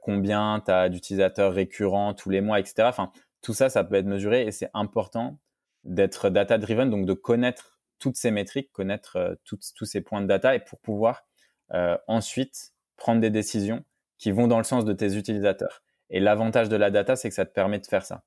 [0.04, 2.84] combien tu as d'utilisateurs récurrents tous les mois, etc.
[2.84, 3.12] Enfin,
[3.42, 5.40] tout ça, ça peut être mesuré et c'est important
[5.86, 10.28] d'être data driven, donc de connaître toutes ces métriques, connaître euh, tous ces points de
[10.28, 11.26] data et pour pouvoir
[11.74, 13.84] euh, ensuite prendre des décisions
[14.18, 15.84] qui vont dans le sens de tes utilisateurs.
[16.10, 18.24] Et l'avantage de la data, c'est que ça te permet de faire ça.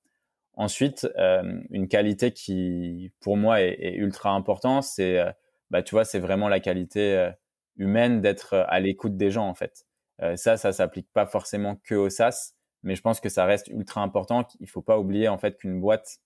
[0.55, 5.31] Ensuite, euh, une qualité qui, pour moi, est, est ultra importante, c'est, euh,
[5.71, 7.31] bah, tu vois, c'est vraiment la qualité euh,
[7.77, 9.87] humaine d'être à l'écoute des gens, en fait.
[10.35, 14.03] ça, ça s'applique pas forcément que au SaaS, mais je pense que ça reste ultra
[14.03, 14.49] important.
[14.59, 16.19] Il faut pas oublier, en fait, qu'une boîte,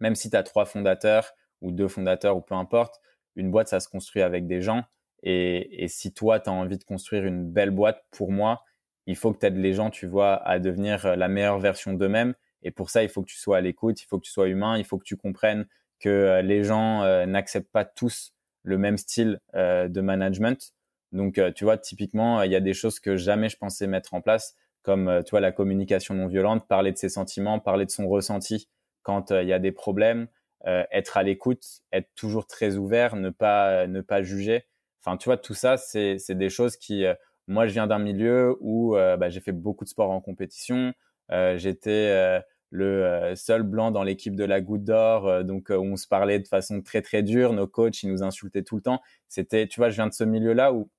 [0.00, 3.00] même si tu as trois fondateurs ou deux fondateurs ou peu importe,
[3.36, 4.84] une boîte, ça se construit avec des gens.
[5.22, 8.64] Et, si toi, tu as envie de construire une belle boîte, pour moi,
[9.06, 12.34] il faut que tu aides les gens, tu vois, à devenir la meilleure version d'eux-mêmes.
[12.62, 14.48] Et pour ça, il faut que tu sois à l'écoute, il faut que tu sois
[14.48, 15.66] humain, il faut que tu comprennes
[16.00, 18.32] que euh, les gens euh, n'acceptent pas tous
[18.62, 20.72] le même style euh, de management.
[21.12, 24.20] Donc, tu vois, typiquement, il y a des choses que jamais je pensais mettre en
[24.20, 28.06] place, comme, tu vois, la communication non violente, parler de ses sentiments, parler de son
[28.06, 28.68] ressenti
[29.02, 30.28] quand euh, il y a des problèmes,
[30.66, 34.66] euh, être à l'écoute, être toujours très ouvert, ne pas ne pas juger.
[35.04, 37.14] Enfin, tu vois, tout ça, c'est des choses qui euh,
[37.46, 40.92] moi, je viens d'un milieu où bah, j'ai fait beaucoup de sport en compétition.
[41.30, 46.46] J'étais le seul blanc dans l'équipe de la Goutte d'Or, donc on se parlait de
[46.46, 47.54] façon très très dure.
[47.54, 49.00] Nos coachs, ils nous insultaient tout le temps.
[49.28, 50.90] C'était, tu vois, je viens de ce milieu-là où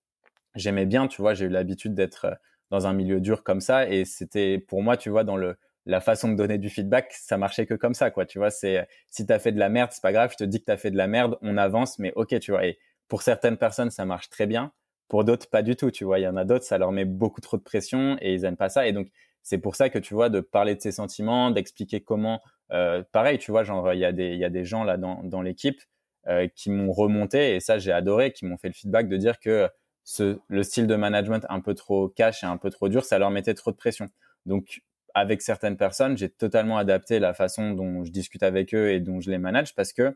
[0.56, 2.39] j'aimais bien, tu vois, j'ai eu l'habitude d'être
[2.72, 5.56] dans un milieu dur comme ça, et c'était pour moi, tu vois, dans le
[5.90, 8.26] la façon de donner du feedback, ça marchait que comme ça, quoi.
[8.26, 10.32] Tu vois, c'est si t'as fait de la merde, c'est pas grave.
[10.32, 12.66] Je te dis que t'as fait de la merde, on avance, mais ok, tu vois.
[12.66, 12.78] Et
[13.08, 14.72] pour certaines personnes, ça marche très bien.
[15.08, 15.90] Pour d'autres, pas du tout.
[15.90, 18.34] Tu vois, il y en a d'autres, ça leur met beaucoup trop de pression et
[18.36, 18.88] ils aiment pas ça.
[18.88, 19.10] Et donc,
[19.42, 22.42] c'est pour ça que tu vois, de parler de ses sentiments, d'expliquer comment.
[22.72, 24.98] Euh, pareil, tu vois, genre il y a des il y a des gens là
[24.98, 25.82] dans dans l'équipe
[26.28, 29.40] euh, qui m'ont remonté et ça j'ai adoré, qui m'ont fait le feedback de dire
[29.40, 29.70] que
[30.04, 33.18] ce, le style de management un peu trop cash et un peu trop dur, ça
[33.18, 34.08] leur mettait trop de pression.
[34.46, 34.82] Donc
[35.14, 39.20] avec certaines personnes, j'ai totalement adapté la façon dont je discute avec eux et dont
[39.20, 40.16] je les manage parce que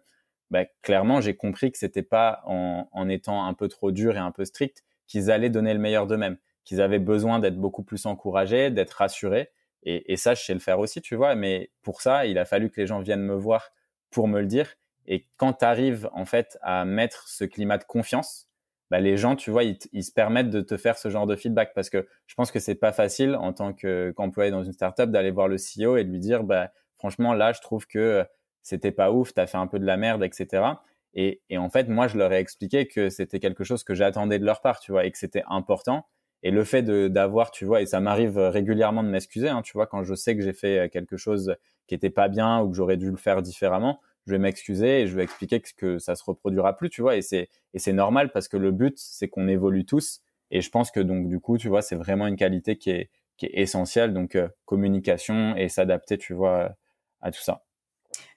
[0.51, 4.19] bah, clairement, j'ai compris que c'était pas en, en, étant un peu trop dur et
[4.19, 8.05] un peu strict qu'ils allaient donner le meilleur d'eux-mêmes, qu'ils avaient besoin d'être beaucoup plus
[8.05, 9.49] encouragés, d'être rassurés.
[9.81, 11.35] Et, et, ça, je sais le faire aussi, tu vois.
[11.35, 13.71] Mais pour ça, il a fallu que les gens viennent me voir
[14.11, 14.69] pour me le dire.
[15.07, 18.47] Et quand tu arrives en fait à mettre ce climat de confiance,
[18.93, 21.73] bah, les gens, tu vois, ils, se permettent de te faire ce genre de feedback
[21.73, 25.31] parce que je pense que c'est pas facile en tant qu'employé dans une startup d'aller
[25.31, 26.69] voir le CEO et lui dire, bah,
[26.99, 28.23] franchement, là, je trouve que
[28.61, 30.75] c'était pas ouf, tu as fait un peu de la merde, etc.
[31.15, 34.45] Et, en fait, moi, je leur ai expliqué que c'était quelque chose que j'attendais de
[34.45, 36.05] leur part, tu vois, et que c'était important.
[36.43, 39.87] Et le fait d'avoir, tu vois, et ça m'arrive régulièrement de m'excuser, hein, tu vois,
[39.87, 41.55] quand je sais que j'ai fait quelque chose
[41.87, 45.07] qui était pas bien ou que j'aurais dû le faire différemment, je vais m'excuser et
[45.07, 47.15] je vais expliquer que, ça se reproduira plus, tu vois.
[47.15, 50.21] Et c'est et c'est normal parce que le but c'est qu'on évolue tous.
[50.51, 53.09] Et je pense que donc du coup, tu vois, c'est vraiment une qualité qui est
[53.37, 54.13] qui est essentielle.
[54.13, 56.75] Donc euh, communication et s'adapter, tu vois,
[57.21, 57.63] à tout ça.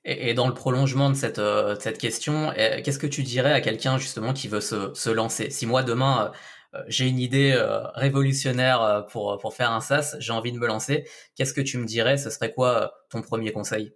[0.05, 3.61] Et, dans le prolongement de cette euh, cette question, euh, qu'est-ce que tu dirais à
[3.61, 5.51] quelqu'un justement qui veut se lancer?
[5.51, 6.33] Si moi demain
[6.89, 7.57] j'ai une idée
[7.95, 11.87] révolutionnaire pour pour faire un SaaS, j'ai envie de me lancer, qu'est-ce que tu me
[11.87, 12.19] dirais?
[12.19, 13.95] Ce serait quoi ton premier conseil?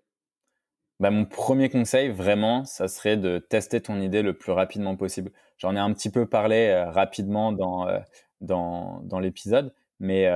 [1.01, 5.33] Bah, mon premier conseil, vraiment, ça serait de tester ton idée le plus rapidement possible.
[5.59, 7.99] J'en ai un petit peu parlé euh, rapidement dans, euh,
[8.41, 10.29] dans, dans l'épisode, mais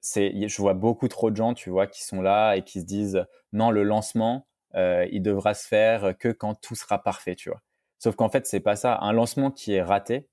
[0.00, 2.86] c'est, je vois beaucoup trop de gens, tu vois, qui sont là et qui se
[2.86, 7.62] disent non, le lancement, il devra se faire que quand tout sera parfait, tu vois.
[7.98, 8.98] Sauf qu'en fait, c'est pas ça.
[9.00, 10.28] Un lancement qui est raté,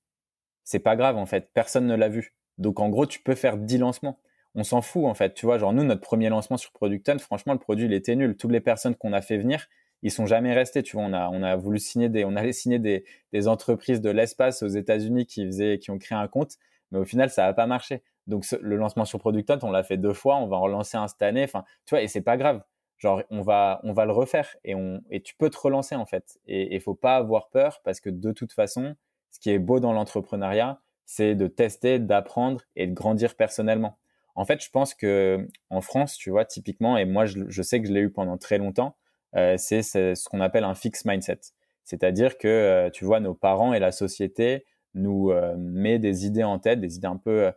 [0.64, 1.50] c'est pas grave en fait.
[1.54, 2.34] Personne ne l'a vu.
[2.58, 4.18] Donc en gros, tu peux faire 10 lancements.
[4.54, 5.34] On s'en fout en fait.
[5.34, 8.36] Tu vois, genre nous, notre premier lancement sur Producton, franchement, le produit, il était nul.
[8.36, 9.66] Toutes les personnes qu'on a fait venir,
[10.02, 10.82] ils sont jamais restés.
[10.82, 14.00] Tu vois, on a, on a voulu signer des, on allait signer des, des entreprises
[14.00, 16.56] de l'espace aux États-Unis qui faisaient, qui ont créé un compte,
[16.92, 18.02] mais au final, ça n'a pas marché.
[18.26, 21.08] Donc le lancement sur Producton, on l'a fait deux fois, on va en relancer un
[21.08, 21.44] cette année.
[21.44, 22.62] Enfin, tu vois, et c'est pas grave.
[22.98, 26.06] Genre, on va, on va le refaire et on, et tu peux te relancer en
[26.06, 26.38] fait.
[26.46, 28.94] Et il faut pas avoir peur parce que de toute façon,
[29.30, 33.98] ce qui est beau dans l'entrepreneuriat, c'est de tester, d'apprendre et de grandir personnellement.
[34.34, 37.88] En fait, je pense que en France, tu vois, typiquement, et moi, je, sais que
[37.88, 38.96] je l'ai eu pendant très longtemps,
[39.36, 41.40] euh, c'est ce qu'on appelle un fixed mindset.
[41.84, 44.64] C'est-à-dire que, euh, tu vois, nos parents et la société
[44.94, 47.52] nous euh, met des idées en tête, des idées un peu,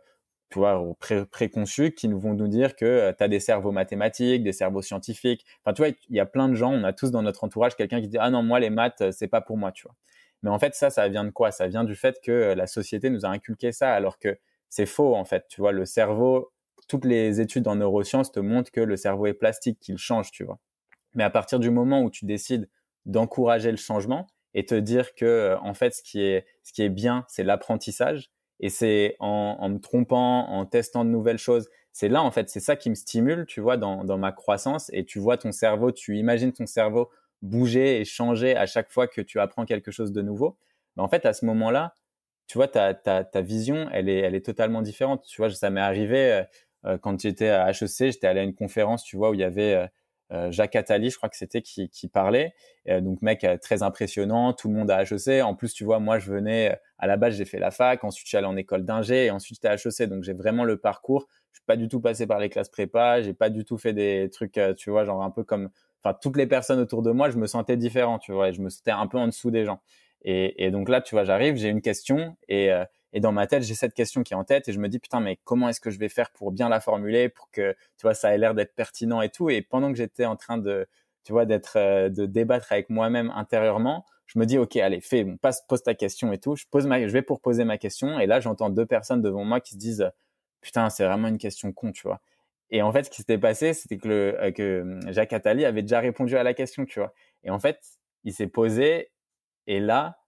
[0.50, 4.42] tu vois, pré préconçues, qui nous vont nous dire que tu as des cerveaux mathématiques,
[4.44, 5.44] des cerveaux scientifiques.
[5.64, 7.76] Enfin, tu vois, il y a plein de gens, on a tous dans notre entourage
[7.76, 9.94] quelqu'un qui dit ah non moi les maths c'est pas pour moi, tu vois.
[10.42, 11.50] Mais en fait, ça, ça vient de quoi?
[11.50, 14.86] Ça vient du fait que euh, la société nous a inculqué ça, alors que c'est
[14.86, 15.46] faux, en fait.
[15.48, 16.52] Tu vois, le cerveau,
[16.88, 20.44] toutes les études en neurosciences te montrent que le cerveau est plastique, qu'il change, tu
[20.44, 20.58] vois.
[21.14, 22.68] Mais à partir du moment où tu décides
[23.06, 26.82] d'encourager le changement et te dire que, euh, en fait, ce qui est, ce qui
[26.82, 28.30] est bien, c'est l'apprentissage,
[28.60, 32.60] et c'est en, me trompant, en testant de nouvelles choses, c'est là, en fait, c'est
[32.60, 35.92] ça qui me stimule, tu vois, dans, dans ma croissance, et tu vois ton cerveau,
[35.92, 37.10] tu imagines ton cerveau
[37.40, 40.58] bouger et changer à chaque fois que tu apprends quelque chose de nouveau,
[40.96, 41.94] mais en fait, à ce moment-là,
[42.48, 45.22] tu vois, ta, ta, ta vision, elle est, elle est totalement différente.
[45.28, 46.42] Tu vois, ça m'est arrivé euh,
[47.00, 49.88] quand j'étais à HEC, j'étais allé à une conférence, tu vois, où il y avait
[50.32, 52.54] euh, Jacques Attali, je crois que c'était, qui, qui parlait.
[52.86, 55.42] donc, mec très impressionnant, tout le monde à HEC.
[55.42, 58.26] En plus, tu vois, moi, je venais, à la base, j'ai fait la fac, ensuite,
[58.26, 60.08] je suis allé en école d'ingé, et ensuite, j'étais à HEC.
[60.08, 61.26] Donc, j'ai vraiment le parcours.
[61.52, 63.92] Je suis pas du tout passé par les classes prépa, j'ai pas du tout fait
[63.92, 65.70] des trucs, tu vois, genre un peu comme
[66.02, 68.60] enfin toutes les personnes autour de moi, je me sentais différent, tu vois, et je
[68.60, 69.80] me sentais un peu en dessous des gens.
[70.22, 73.46] Et, et donc là, tu vois, j'arrive, j'ai une question et, euh, et dans ma
[73.46, 75.68] tête, j'ai cette question qui est en tête et je me dis putain, mais comment
[75.68, 78.38] est-ce que je vais faire pour bien la formuler, pour que tu vois ça ait
[78.38, 79.50] l'air d'être pertinent et tout.
[79.50, 80.86] Et pendant que j'étais en train de,
[81.24, 85.24] tu vois, d'être euh, de débattre avec moi-même intérieurement, je me dis ok, allez, fais,
[85.40, 86.56] passe, pose ta question et tout.
[86.56, 89.44] Je pose ma, je vais pour poser ma question et là, j'entends deux personnes devant
[89.44, 90.10] moi qui se disent
[90.60, 92.20] putain, c'est vraiment une question con, tu vois.
[92.70, 95.64] Et en fait, ce qui s'était passé, c'était que, le, euh, que hum, Jacques Attali
[95.64, 97.14] avait déjà répondu à la question, tu vois.
[97.44, 97.80] Et en fait,
[98.24, 99.10] il s'est posé
[99.66, 100.18] et là,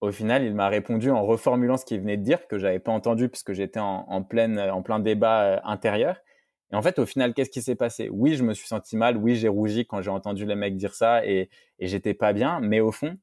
[0.00, 2.92] au final, il m'a répondu en reformulant ce qu'il venait de dire, que j'avais pas
[2.92, 6.16] entendu puisque j'étais en, en, plein débat euh, intérieur.
[6.72, 8.08] Et en fait, au final, qu'est-ce qui s'est passé?
[8.12, 9.16] Oui, je me suis senti mal.
[9.16, 11.48] Oui, j'ai rougi quand j'ai entendu les mecs dire ça et,
[11.80, 12.60] j'étais pas bien.
[12.60, 13.16] Mais au fond,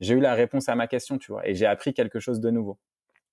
[0.00, 1.48] j'ai eu la réponse à ma question, tu vois.
[1.48, 2.78] Et j'ai appris quelque chose de nouveau.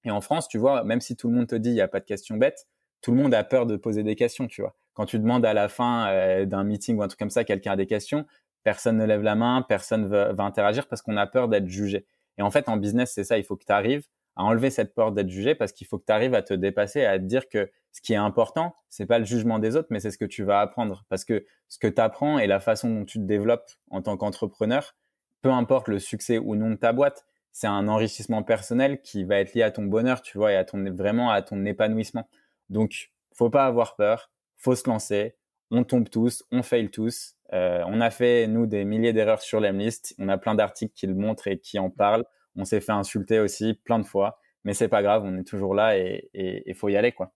[0.06, 1.88] Et en France, tu vois, même si tout le monde te dit il y a
[1.88, 2.68] pas de questions bêtes,
[3.02, 5.54] tout le monde a peur de poser des questions, tu vois quand tu demandes à
[5.54, 8.26] la fin euh, d'un meeting ou un truc comme ça, quelqu'un a des questions,
[8.64, 12.08] personne ne lève la main, personne va interagir parce qu'on a peur d'être jugé.
[12.38, 14.94] Et en fait, en business, c'est ça, il faut que tu arrives à enlever cette
[14.94, 17.50] peur d'être jugé parce qu'il faut que tu arrives à te dépasser, à te dire
[17.50, 20.26] que ce qui est important, c'est pas le jugement des autres, mais c'est ce que
[20.26, 21.06] tu vas apprendre.
[21.10, 24.16] Parce que ce que tu apprends et la façon dont tu te développes en tant
[24.18, 24.96] qu'entrepreneur,
[25.42, 29.40] peu importe le succès ou non de ta boîte, c'est un enrichissement personnel qui va
[29.40, 32.30] être lié à ton bonheur, tu vois, et à ton vraiment à ton épanouissement.
[32.70, 35.36] Donc, faut pas avoir peur faut se lancer.
[35.72, 37.36] On tombe tous, on fail tous.
[37.54, 40.16] Euh, on a fait, nous, des milliers d'erreurs sur l'Emlist.
[40.20, 42.26] On a plein d'articles qui le montrent et qui en parlent.
[42.56, 44.39] On s'est fait insulter aussi plein de fois.
[44.64, 47.32] Mais c'est pas grave, on est toujours là et il faut y aller, quoi.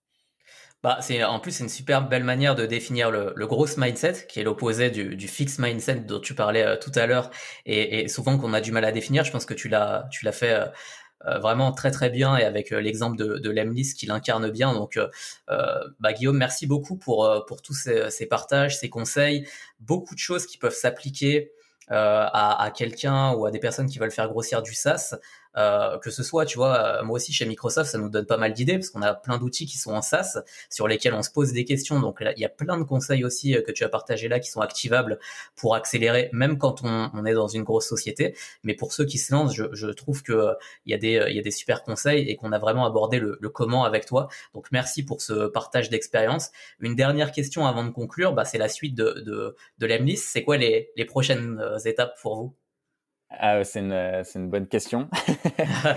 [0.83, 4.25] Bah, c'est en plus c'est une super belle manière de définir le, le growth mindset,
[4.27, 7.29] qui est l'opposé du, du fixed mindset dont tu parlais euh, tout à l'heure,
[7.67, 9.23] et, souvent qu'on a du mal à définir.
[9.23, 10.65] Je pense que tu l'as tu l'as fait euh,
[11.39, 14.73] vraiment très très bien et avec euh, l'exemple de, de Lemlis qui l'incarne bien.
[14.73, 19.47] Donc, euh, bah, Guillaume, merci beaucoup pour pour tous ces, ces, partages, ces conseils,
[19.79, 21.51] beaucoup de choses qui peuvent s'appliquer
[21.87, 25.17] à, à quelqu'un ou à des personnes qui veulent faire grossir du SaaS.
[25.57, 28.37] Euh, que ce soit, tu vois, euh, moi aussi chez Microsoft, ça nous donne pas
[28.37, 30.39] mal d'idées parce qu'on a plein d'outils qui sont en SaaS
[30.69, 31.99] sur lesquels on se pose des questions.
[31.99, 34.39] Donc là, il y a plein de conseils aussi euh, que tu as partagé là
[34.39, 35.19] qui sont activables
[35.55, 38.35] pour accélérer, même quand on, est dans une grosse société.
[38.63, 40.53] Mais pour ceux qui se lancent, je, trouve que
[40.85, 43.19] il y a des il y a des super conseils et qu'on a vraiment abordé
[43.19, 44.29] le, comment avec toi.
[44.53, 46.51] Donc merci pour ce partage d'expérience.
[46.79, 50.17] Une dernière question avant de conclure, bah, c'est la suite de de, l'Emlis.
[50.17, 52.55] C'est quoi les prochaines étapes pour vous?
[53.39, 53.93] Ah, c'est une,
[54.35, 55.09] une, bonne question.
[55.85, 55.93] Euh,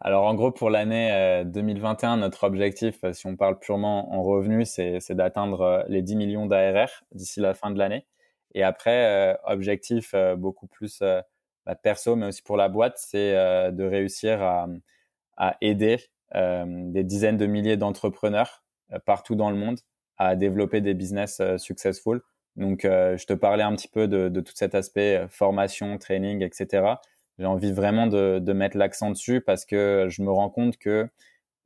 [0.00, 4.22] alors, en gros, pour l'année 2021, euh, notre objectif, euh, si on parle purement en
[4.22, 8.06] revenus, c'est d'atteindre les 10 millions d'ARR d'ici la fin de l'année.
[8.54, 14.42] Et après, objectif beaucoup plus bah, perso, mais aussi pour la boîte, c'est de réussir
[14.42, 14.66] à,
[15.38, 15.98] à aider
[16.34, 18.62] des dizaines de milliers d'entrepreneurs
[19.06, 19.80] partout dans le monde
[20.18, 22.20] à développer des business successful.
[22.56, 26.96] Donc, je te parlais un petit peu de, de tout cet aspect formation, training, etc.
[27.38, 31.08] J'ai envie vraiment de, de mettre l'accent dessus parce que je me rends compte que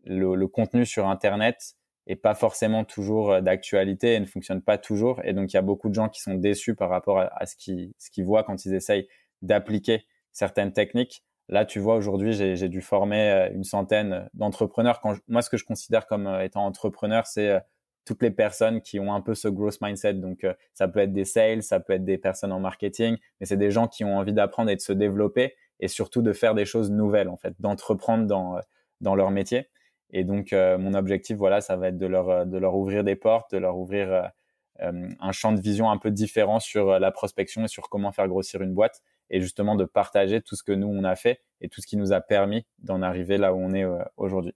[0.04, 1.74] le, le contenu sur Internet
[2.06, 5.20] est pas forcément toujours d'actualité et ne fonctionne pas toujours.
[5.24, 7.56] Et donc, il y a beaucoup de gens qui sont déçus par rapport à, ce
[7.56, 9.08] qu'ils ce qu'ils voient quand ils essayent
[9.42, 11.24] d'appliquer certaines techniques.
[11.48, 15.00] Là, tu vois, aujourd'hui, j'ai dû former euh, une centaine d'entrepreneurs.
[15.28, 17.60] Moi, ce que je considère comme euh, étant entrepreneur, c'est euh,
[18.06, 20.14] toutes les personnes qui ont un peu ce growth mindset.
[20.14, 23.56] Donc, ça peut être des sales, ça peut être des personnes en marketing, mais c'est
[23.56, 26.64] des gens qui ont envie d'apprendre et de se développer et surtout de faire des
[26.64, 28.58] choses nouvelles, en fait, d'entreprendre dans,
[29.00, 29.68] dans leur métier.
[30.10, 33.52] Et donc, mon objectif, voilà, ça va être de leur, de leur ouvrir des portes,
[33.52, 34.30] de leur ouvrir
[34.78, 38.62] un champ de vision un peu différent sur la prospection et sur comment faire grossir
[38.62, 41.80] une boîte et justement de partager tout ce que nous on a fait et tout
[41.80, 44.54] ce qui nous a permis d'en arriver là où on est euh, aujourd'hui.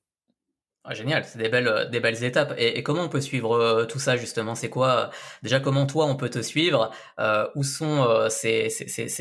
[0.83, 2.55] Ah, génial, c'est des belles, euh, des belles étapes.
[2.57, 4.55] Et, comment on peut suivre euh, tout ça justement?
[4.55, 5.11] C'est quoi
[5.43, 6.91] Déjà, comment toi on peut te suivre?
[7.55, 8.68] Où sont ces,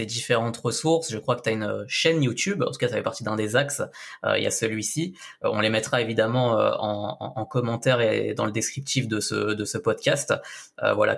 [0.06, 1.12] différentes ressources?
[1.12, 3.36] Je crois que tu as une chaîne YouTube, en tout cas ça fait partie d'un
[3.36, 3.82] des axes.
[4.24, 5.16] Il y a celui-ci.
[5.42, 9.78] on les mettra évidemment en, en, commentaire et dans le descriptif de ce, de ce
[9.78, 10.34] podcast.
[10.82, 11.18] voilà,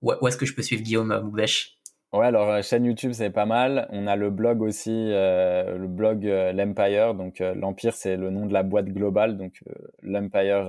[0.00, 1.78] où, est-ce que je peux suivre Guillaume Moubèche
[2.12, 3.88] Ouais, alors euh, chaîne YouTube c'est pas mal.
[3.90, 7.14] On a le blog aussi, euh, le blog euh, l'Empire.
[7.14, 9.62] Donc l'Empire c'est le nom de la boîte globale, donc
[10.02, 10.68] l'Empire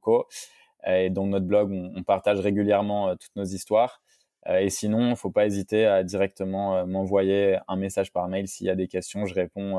[0.00, 0.26] Co.
[0.86, 4.02] Et dans notre blog on, partage régulièrement toutes nos histoires.
[4.48, 8.76] et sinon, faut pas hésiter à directement m'envoyer un message par mail s'il y a
[8.76, 9.26] des questions.
[9.26, 9.78] Je réponds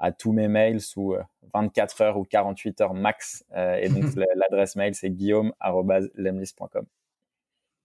[0.00, 1.16] à tous mes mails sous
[1.54, 3.44] 24 heures ou 48 heures max.
[3.54, 4.04] et donc
[4.36, 6.86] l'adresse mail c'est guillaume@lemlist.com.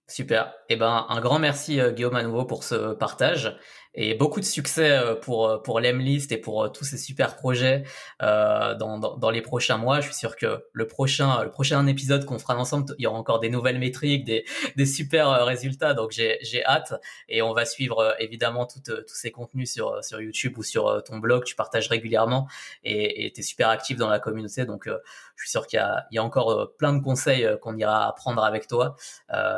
[0.07, 0.53] Super.
[0.69, 3.57] Eh ben, un grand merci euh, Guillaume à nouveau pour ce partage
[3.95, 7.83] et beaucoup de succès euh, pour euh, pour l'Emlist et pour tous ces super projets
[8.19, 9.99] dans, dans, dans, les prochains mois.
[9.99, 13.17] Je suis sûr que le prochain le prochain épisode qu'on fera ensemble, il y aura
[13.17, 15.93] encore des nouvelles métriques, des des super résultats.
[15.93, 16.93] Donc j'ai j'ai hâte
[17.29, 21.43] et on va suivre évidemment tous ces contenus sur sur YouTube ou sur ton blog.
[21.43, 22.47] Tu partages régulièrement
[22.83, 24.65] et tu es super actif dans la communauté.
[24.65, 27.75] Donc je suis sûr qu'il y a il y a encore plein de conseils qu'on
[27.77, 28.95] ira apprendre avec toi.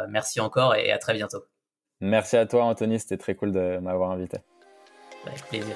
[0.10, 1.55] merci encore et à très bientôt.
[2.02, 3.00] Merci à toi, Anthony.
[3.00, 4.38] C'était très cool de m'avoir invité.
[5.26, 5.76] Avec plaisir.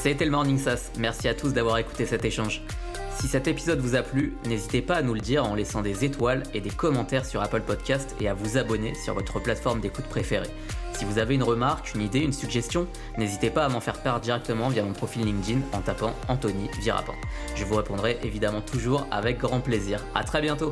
[0.00, 0.92] C'était le Morning Sass.
[0.98, 2.62] Merci à tous d'avoir écouté cet échange.
[3.18, 6.04] Si cet épisode vous a plu, n'hésitez pas à nous le dire en laissant des
[6.04, 10.04] étoiles et des commentaires sur Apple Podcast et à vous abonner sur votre plateforme d'écoute
[10.04, 10.46] préférée.
[10.92, 14.20] Si vous avez une remarque, une idée, une suggestion, n'hésitez pas à m'en faire part
[14.20, 17.14] directement via mon profil LinkedIn en tapant Anthony Virapin.
[17.56, 20.04] Je vous répondrai évidemment toujours avec grand plaisir.
[20.14, 20.70] À très bientôt